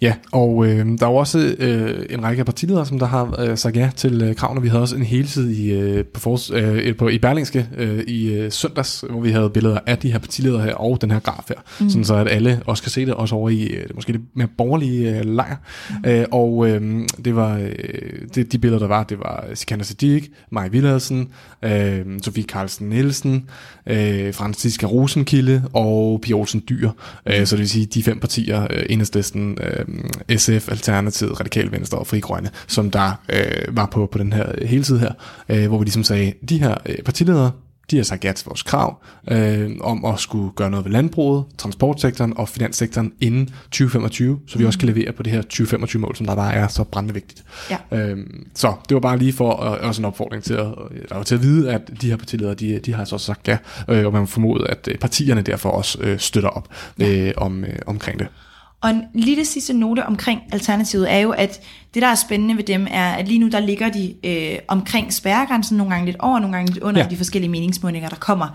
Ja, 0.00 0.14
og 0.32 0.66
øh, 0.66 0.86
der 0.98 1.06
er 1.06 1.10
jo 1.10 1.16
også 1.16 1.54
øh, 1.58 2.06
en 2.10 2.22
række 2.22 2.40
af 2.40 2.46
partiledere, 2.46 2.86
som 2.86 2.98
der 2.98 3.06
har 3.06 3.40
øh, 3.40 3.58
sagt 3.58 3.76
ja 3.76 3.90
til 3.96 4.22
øh, 4.22 4.34
kravene. 4.34 4.62
Vi 4.62 4.68
havde 4.68 4.82
også 4.82 4.96
en 4.96 5.02
helsid 5.02 5.50
i, 5.50 5.72
øh, 5.72 6.04
på, 6.04 6.20
fors, 6.20 6.50
øh, 6.50 6.96
på, 6.96 7.08
i 7.08 7.18
Berlingske 7.18 7.68
øh, 7.76 7.98
i 7.98 8.34
øh, 8.34 8.52
søndags, 8.52 9.04
hvor 9.10 9.20
vi 9.20 9.30
havde 9.30 9.50
billeder 9.50 9.78
af 9.86 9.98
de 9.98 10.12
her 10.12 10.18
partiledere 10.18 10.62
her 10.62 10.74
og 10.74 11.00
den 11.00 11.10
her 11.10 11.18
graf 11.20 11.44
her, 11.48 11.54
mm. 11.80 11.90
sådan 11.90 12.04
så 12.04 12.14
at 12.14 12.28
alle 12.28 12.60
også 12.66 12.82
kan 12.82 12.90
se 12.90 13.06
det, 13.06 13.14
også 13.14 13.34
over 13.34 13.50
i 13.50 13.62
øh, 13.62 13.86
måske 13.94 14.12
det 14.12 14.20
mere 14.34 14.48
borgerlige 14.58 15.18
øh, 15.18 15.24
lejr. 15.24 15.56
Mm. 15.90 16.10
Øh, 16.10 16.26
og 16.30 16.68
øh, 16.68 17.08
det 17.24 17.36
var 17.36 17.58
øh, 17.58 17.68
det, 18.34 18.52
de 18.52 18.58
billeder, 18.58 18.78
der 18.78 18.88
var, 18.88 19.04
det 19.04 19.18
var 19.18 19.44
Sikander 19.54 19.84
Siddiq, 19.84 20.24
Maja 20.50 20.68
Villadsen, 20.68 21.28
øh, 21.62 22.04
Sofie 22.22 22.44
Carlsen 22.44 22.88
Nielsen, 22.88 23.44
øh, 23.86 24.34
Franziska 24.34 24.86
Rosenkilde 24.86 25.62
og 25.72 26.20
Pia 26.20 26.34
Olsen 26.34 26.62
Dyr. 26.68 26.90
Mm. 26.90 27.32
Øh, 27.32 27.46
så 27.46 27.56
det 27.56 27.60
vil 27.60 27.68
sige, 27.68 27.86
de 27.86 28.02
fem 28.02 28.18
partier, 28.18 28.66
øh, 28.70 28.86
enhedslisten, 28.90 29.58
øh, 29.62 29.85
øh, 30.28 30.38
SF, 30.38 30.68
Alternativet, 30.68 31.40
Radikal 31.40 31.72
Venstre 31.72 31.98
og 31.98 32.06
Fri 32.06 32.20
Grønne, 32.20 32.50
som 32.66 32.90
der 32.90 33.12
øh, 33.28 33.76
var 33.76 33.86
på, 33.86 34.06
på 34.06 34.18
den 34.18 34.32
her 34.32 34.66
hele 34.66 34.84
tid 34.84 34.98
her, 34.98 35.12
øh, 35.48 35.68
hvor 35.68 35.78
vi 35.78 35.84
ligesom 35.84 36.04
sagde, 36.04 36.32
de 36.48 36.58
her 36.58 36.74
øh, 36.86 37.02
partiledere, 37.04 37.50
de 37.90 37.96
har 37.96 38.04
sagt 38.04 38.24
ja 38.24 38.32
til 38.32 38.46
vores 38.46 38.62
krav 38.62 39.02
øh, 39.30 39.70
om 39.80 40.04
at 40.04 40.20
skulle 40.20 40.52
gøre 40.56 40.70
noget 40.70 40.84
ved 40.84 40.92
landbruget, 40.92 41.44
transportsektoren 41.58 42.36
og 42.36 42.48
finanssektoren 42.48 43.12
inden 43.20 43.46
2025, 43.46 44.40
så 44.46 44.58
vi 44.58 44.64
mm. 44.64 44.66
også 44.66 44.78
kan 44.78 44.88
levere 44.88 45.12
på 45.12 45.22
det 45.22 45.32
her 45.32 45.42
2025-mål, 45.52 46.16
som 46.16 46.26
der 46.26 46.34
bare 46.34 46.54
er 46.54 46.68
så 46.68 46.84
brændende 46.84 47.14
vigtigt. 47.14 47.44
Ja. 47.70 47.78
Øh, 47.92 48.18
så 48.54 48.74
det 48.88 48.94
var 48.94 49.00
bare 49.00 49.18
lige 49.18 49.32
for 49.32 49.62
øh, 49.62 49.88
også 49.88 50.00
en 50.00 50.04
opfordring 50.04 50.42
til 50.42 50.54
at, 50.54 50.66
øh, 51.16 51.24
til 51.24 51.34
at 51.34 51.42
vide, 51.42 51.72
at 51.72 51.90
de 52.00 52.08
her 52.08 52.16
partiledere, 52.16 52.54
de, 52.54 52.78
de 52.78 52.92
har 52.92 52.98
altså 52.98 53.14
også 53.14 53.26
sagt 53.26 53.48
ja, 53.48 53.58
øh, 53.88 54.06
og 54.06 54.12
man 54.12 54.26
formoder, 54.26 54.66
at 54.66 54.88
øh, 54.90 54.98
partierne 54.98 55.42
derfor 55.42 55.70
også 55.70 55.98
øh, 56.00 56.18
støtter 56.18 56.50
op 56.50 56.68
øh, 57.00 57.32
om, 57.36 57.64
øh, 57.64 57.78
omkring 57.86 58.18
det. 58.18 58.28
Og 58.80 58.90
en 58.90 59.02
lille 59.14 59.44
sidste 59.44 59.72
note 59.72 60.06
omkring 60.06 60.40
Alternativet 60.52 61.12
er 61.12 61.18
jo, 61.18 61.30
at 61.30 61.60
det, 61.94 62.02
der 62.02 62.08
er 62.08 62.14
spændende 62.14 62.56
ved 62.56 62.64
dem, 62.64 62.86
er, 62.90 63.12
at 63.12 63.28
lige 63.28 63.38
nu 63.38 63.48
der 63.48 63.60
ligger 63.60 63.88
de 63.88 64.14
øh, 64.24 64.58
omkring 64.68 65.12
spærregrænsen, 65.12 65.76
nogle 65.76 65.92
gange 65.94 66.06
lidt 66.06 66.16
over, 66.20 66.38
nogle 66.38 66.56
gange 66.56 66.72
lidt 66.72 66.84
under 66.84 67.02
ja. 67.02 67.08
de 67.08 67.16
forskellige 67.16 67.50
meningsmålinger, 67.50 68.08
der 68.08 68.16
kommer. 68.16 68.48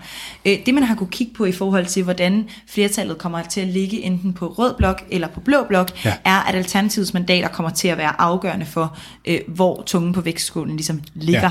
Øh, 0.44 0.58
det, 0.66 0.74
man 0.74 0.82
har 0.82 0.94
kunne 0.94 1.10
kigge 1.10 1.34
på 1.34 1.44
i 1.44 1.52
forhold 1.52 1.86
til, 1.86 2.02
hvordan 2.02 2.48
flertallet 2.68 3.18
kommer 3.18 3.42
til 3.42 3.60
at 3.60 3.68
ligge 3.68 4.02
enten 4.02 4.32
på 4.32 4.46
rød 4.46 4.74
blok 4.78 5.04
eller 5.10 5.28
på 5.28 5.40
blå 5.40 5.64
blok, 5.68 6.04
ja. 6.04 6.14
er, 6.24 6.48
at 6.48 6.54
Alternativets 6.54 7.14
mandater 7.14 7.48
kommer 7.48 7.70
til 7.70 7.88
at 7.88 7.98
være 7.98 8.20
afgørende 8.20 8.66
for, 8.66 8.96
øh, 9.24 9.40
hvor 9.48 9.82
tungen 9.86 10.12
på 10.12 10.20
vægtskålen 10.20 10.76
ligesom 10.76 11.00
ligger. 11.14 11.50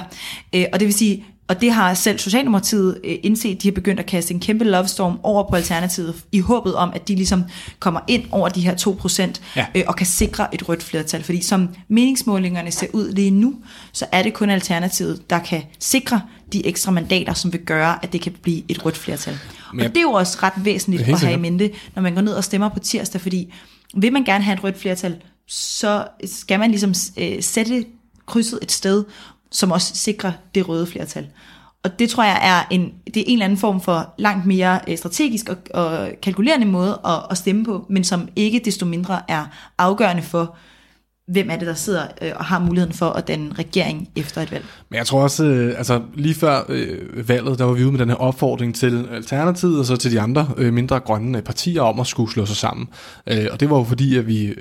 Ja. 0.54 0.60
Øh, 0.60 0.66
og 0.74 0.80
det 0.80 0.86
vil 0.86 0.94
sige, 0.94 1.26
og 1.52 1.62
det 1.62 1.72
har 1.72 1.94
selv 1.94 2.20
Socialdemokratiet 2.20 3.00
øh, 3.04 3.16
indset, 3.24 3.64
de 3.64 3.68
har 3.68 3.72
begyndt 3.72 4.00
at 4.00 4.06
kaste 4.06 4.34
en 4.34 4.40
kæmpe 4.40 4.66
love 4.66 4.88
storm 4.88 5.20
over 5.24 5.50
på 5.50 5.56
Alternativet, 5.56 6.16
i 6.32 6.40
håbet 6.40 6.76
om, 6.76 6.92
at 6.96 7.08
de 7.08 7.16
ligesom 7.16 7.44
kommer 7.80 8.00
ind 8.08 8.24
over 8.32 8.50
de 8.50 8.62
her 8.62 8.76
2% 8.76 9.42
ja. 9.56 9.66
øh, 9.76 9.84
og 9.88 9.96
kan 9.96 10.06
sikre 10.06 10.54
et 10.54 10.70
rødt 10.70 10.84
flertal. 10.84 11.24
Fordi 11.24 11.42
som 11.44 11.70
meningsmålingerne 11.88 12.72
ser 12.72 12.88
ud 12.94 13.12
lige 13.14 13.32
nu, 13.32 13.56
så 13.92 14.06
er 14.12 14.24
det 14.24 14.34
kun 14.34 14.50
Alternativet, 14.50 15.30
der 15.30 15.40
kan 15.40 15.64
sikre 15.80 16.22
de 16.54 16.66
ekstra 16.66 16.92
mandater, 16.92 17.34
som 17.34 17.54
vil 17.54 17.62
gøre, 17.62 18.04
at 18.04 18.14
det 18.14 18.22
kan 18.22 18.36
blive 18.42 18.64
et 18.68 18.86
rødt 18.86 18.98
flertal. 18.98 19.38
Men, 19.74 19.86
og 19.86 19.90
det 19.90 19.98
er 19.98 20.02
jo 20.02 20.12
også 20.12 20.38
ret 20.44 20.66
væsentligt 20.66 21.10
at 21.10 21.20
have 21.20 21.34
i 21.34 21.38
mente, 21.38 21.72
når 21.96 22.02
man 22.02 22.16
går 22.16 22.22
ned 22.22 22.34
og 22.34 22.44
stemmer 22.44 22.70
på 22.70 22.80
tirsdag, 22.80 23.22
fordi 23.22 23.54
vil 23.96 24.14
man 24.14 24.24
gerne 24.24 24.44
have 24.44 24.54
et 24.54 24.64
rødt 24.64 24.78
flertal, 24.78 25.16
så 25.48 26.08
skal 26.26 26.60
man 26.60 26.70
ligesom 26.70 26.94
øh, 27.18 27.44
sætte 27.44 27.86
krydset 28.26 28.60
et 28.62 28.72
sted, 28.72 29.04
som 29.52 29.72
også 29.72 29.96
sikrer 29.96 30.32
det 30.56 30.70
røde 30.70 30.88
flertal. 30.88 31.28
Og 31.84 32.00
det 32.00 32.10
tror 32.10 32.24
jeg 32.24 32.40
er 32.44 32.76
en, 32.76 32.94
det 33.06 33.18
er 33.18 33.24
en 33.28 33.34
eller 33.34 33.46
anden 33.46 33.60
form 33.60 33.82
for 33.82 34.14
langt 34.18 34.46
mere 34.46 34.80
øh, 34.88 34.98
strategisk 34.98 35.50
og, 35.50 35.58
og 35.74 36.10
kalkulerende 36.22 36.66
måde 36.66 37.00
at, 37.06 37.26
at 37.32 37.38
stemme 37.38 37.66
på, 37.66 37.86
men 37.90 38.04
som 38.04 38.28
ikke 38.36 38.62
desto 38.66 38.86
mindre 38.86 39.22
er 39.28 39.46
afgørende 39.78 40.24
for, 40.24 40.56
hvem 41.32 41.50
er 41.50 41.56
det, 41.56 41.68
der 41.68 41.74
sidder 41.74 42.04
øh, 42.22 42.32
og 42.36 42.46
har 42.46 42.60
muligheden 42.60 42.94
for 42.94 43.06
at 43.06 43.28
danne 43.28 43.54
regering 43.60 44.10
efter 44.16 44.42
et 44.42 44.52
valg. 44.52 44.66
Men 44.90 44.98
jeg 44.98 45.06
tror 45.06 45.24
også, 45.24 45.46
øh, 45.46 45.78
altså 45.78 46.02
lige 46.16 46.36
før 46.36 46.66
øh, 46.70 47.30
valget, 47.30 47.60
der 47.60 47.66
var 47.66 47.74
vi 47.74 47.84
ude 47.84 47.92
med 47.92 48.00
den 48.00 48.10
her 48.10 48.16
opfordring 48.16 48.76
til 48.76 49.08
Alternativet 49.12 49.80
og 49.80 49.86
så 49.86 49.96
til 49.96 50.12
de 50.12 50.22
andre 50.22 50.48
øh, 50.58 50.74
mindre 50.74 51.00
grønne 51.00 51.42
partier 51.42 51.82
om 51.82 52.00
at 52.00 52.08
skulle 52.08 52.32
slå 52.32 52.46
sig 52.46 52.56
sammen. 52.56 52.88
Øh, 53.28 53.48
og 53.52 53.60
det 53.60 53.70
var 53.70 53.78
jo 53.78 53.84
fordi, 53.84 54.18
at 54.18 54.28
vi 54.28 54.46
øh, 54.46 54.56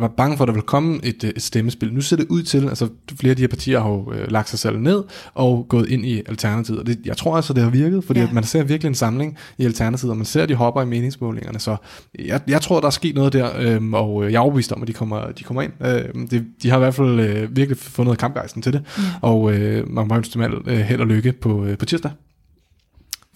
var 0.00 0.08
bange 0.08 0.36
for, 0.36 0.44
at 0.44 0.48
der 0.48 0.52
ville 0.52 0.66
komme 0.66 1.00
et, 1.02 1.24
øh, 1.24 1.30
et 1.36 1.42
stemmespil. 1.42 1.94
Nu 1.94 2.00
ser 2.00 2.16
det 2.16 2.26
ud 2.28 2.42
til, 2.42 2.68
altså 2.68 2.88
flere 3.20 3.30
af 3.30 3.36
de 3.36 3.42
her 3.42 3.48
partier 3.48 3.80
har 3.80 3.90
jo 3.90 4.12
øh, 4.12 4.30
lagt 4.30 4.48
sig 4.48 4.58
selv 4.58 4.78
ned 4.78 5.02
og 5.34 5.66
gået 5.68 5.88
ind 5.88 6.06
i 6.06 6.22
Alternativet. 6.26 6.80
Og 6.80 6.86
det, 6.86 6.98
jeg 7.04 7.16
tror 7.16 7.36
altså, 7.36 7.52
det 7.52 7.62
har 7.62 7.70
virket, 7.70 8.04
fordi 8.04 8.20
ja. 8.20 8.26
at 8.26 8.32
man 8.32 8.44
ser 8.44 8.62
virkelig 8.62 8.88
en 8.88 8.94
samling 8.94 9.38
i 9.58 9.64
Alternativet, 9.64 10.10
og 10.10 10.16
man 10.16 10.26
ser, 10.26 10.42
at 10.42 10.48
de 10.48 10.54
hopper 10.54 10.82
i 10.82 10.86
meningsmålingerne. 10.86 11.60
Så 11.60 11.76
jeg, 12.18 12.40
jeg 12.48 12.60
tror, 12.60 12.80
der 12.80 12.86
er 12.86 12.90
sket 12.90 13.14
noget 13.14 13.32
der, 13.32 13.50
øh, 13.58 13.92
og 13.92 14.24
jeg 14.24 14.34
er 14.34 14.40
overbevist 14.40 14.72
om, 14.72 14.82
at 14.82 14.88
de 14.88 14.92
kommer, 14.92 15.32
de 15.32 15.44
kommer 15.44 15.62
ind. 15.62 15.72
Øh, 15.80 16.03
Øh, 16.04 16.30
det, 16.30 16.46
de 16.62 16.70
har 16.70 16.76
i 16.76 16.80
hvert 16.80 16.94
fald 16.94 17.20
øh, 17.20 17.56
virkelig 17.56 17.78
fundet 17.78 18.18
kampgejsten 18.18 18.62
til 18.62 18.72
det, 18.72 18.84
ja. 18.98 19.02
og 19.22 19.52
øh, 19.52 19.88
man 19.90 20.08
må 20.08 20.16
ønske 20.16 20.34
dem 20.34 20.42
alt 20.42 20.68
øh, 20.68 20.78
held 20.78 21.00
og 21.00 21.06
lykke 21.06 21.32
på, 21.32 21.64
øh, 21.64 21.78
på 21.78 21.84
tirsdag. 21.84 22.10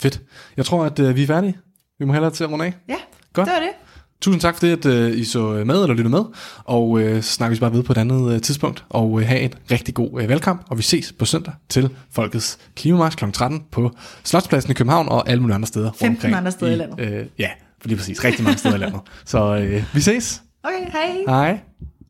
Fedt. 0.01 0.21
Jeg 0.57 0.65
tror, 0.65 0.85
at 0.85 0.99
øh, 0.99 1.17
vi 1.17 1.23
er 1.23 1.27
færdige. 1.27 1.57
Vi 1.99 2.05
må 2.05 2.13
hellere 2.13 2.31
til 2.31 2.45
at 2.45 2.51
runde 2.51 2.65
af. 2.65 2.75
Ja, 2.89 2.95
Godt. 3.33 3.47
det 3.47 3.55
var 3.55 3.61
det. 3.61 3.71
Tusind 4.21 4.41
tak 4.41 4.55
for 4.55 4.67
det, 4.67 4.87
at 4.87 4.87
øh, 4.87 5.19
I 5.19 5.25
så 5.25 5.41
med 5.41 5.83
eller 5.83 5.89
lyttede 5.89 6.09
med, 6.09 6.25
og 6.65 7.01
øh, 7.01 7.23
snakkes 7.23 7.61
bare 7.61 7.73
ved 7.73 7.83
på 7.83 7.93
et 7.93 7.99
andet 7.99 8.35
øh, 8.35 8.41
tidspunkt, 8.41 8.85
og 8.89 9.21
øh, 9.21 9.27
have 9.27 9.41
en 9.41 9.53
rigtig 9.71 9.95
god 9.95 10.23
øh, 10.23 10.29
valgkamp, 10.29 10.65
og 10.69 10.79
vi 10.79 10.83
ses 10.83 11.13
på 11.13 11.25
søndag 11.25 11.55
til 11.69 11.91
Folkets 12.11 12.59
Klimamarsch 12.77 13.19
kl. 13.19 13.31
13 13.31 13.65
på 13.71 13.91
Slotspladsen 14.25 14.71
i 14.71 14.75
København 14.75 15.09
og 15.09 15.29
alle 15.29 15.41
mulige 15.41 15.55
andre 15.55 15.67
steder. 15.67 15.91
15 15.93 16.35
andre 16.35 16.51
steder 16.53 16.71
i, 16.71 16.75
i 16.75 16.79
landet. 16.79 17.01
Øh, 17.01 17.27
ja, 17.39 17.49
lige 17.85 17.97
præcis. 17.97 18.25
Rigtig 18.25 18.45
mange 18.45 18.59
steder 18.59 18.75
i 18.75 18.79
landet. 18.79 19.01
Så 19.25 19.57
øh, 19.57 19.85
vi 19.95 20.01
ses. 20.01 20.43
Okay, 20.65 20.91
hej. 20.93 21.25
Hej. 21.27 21.61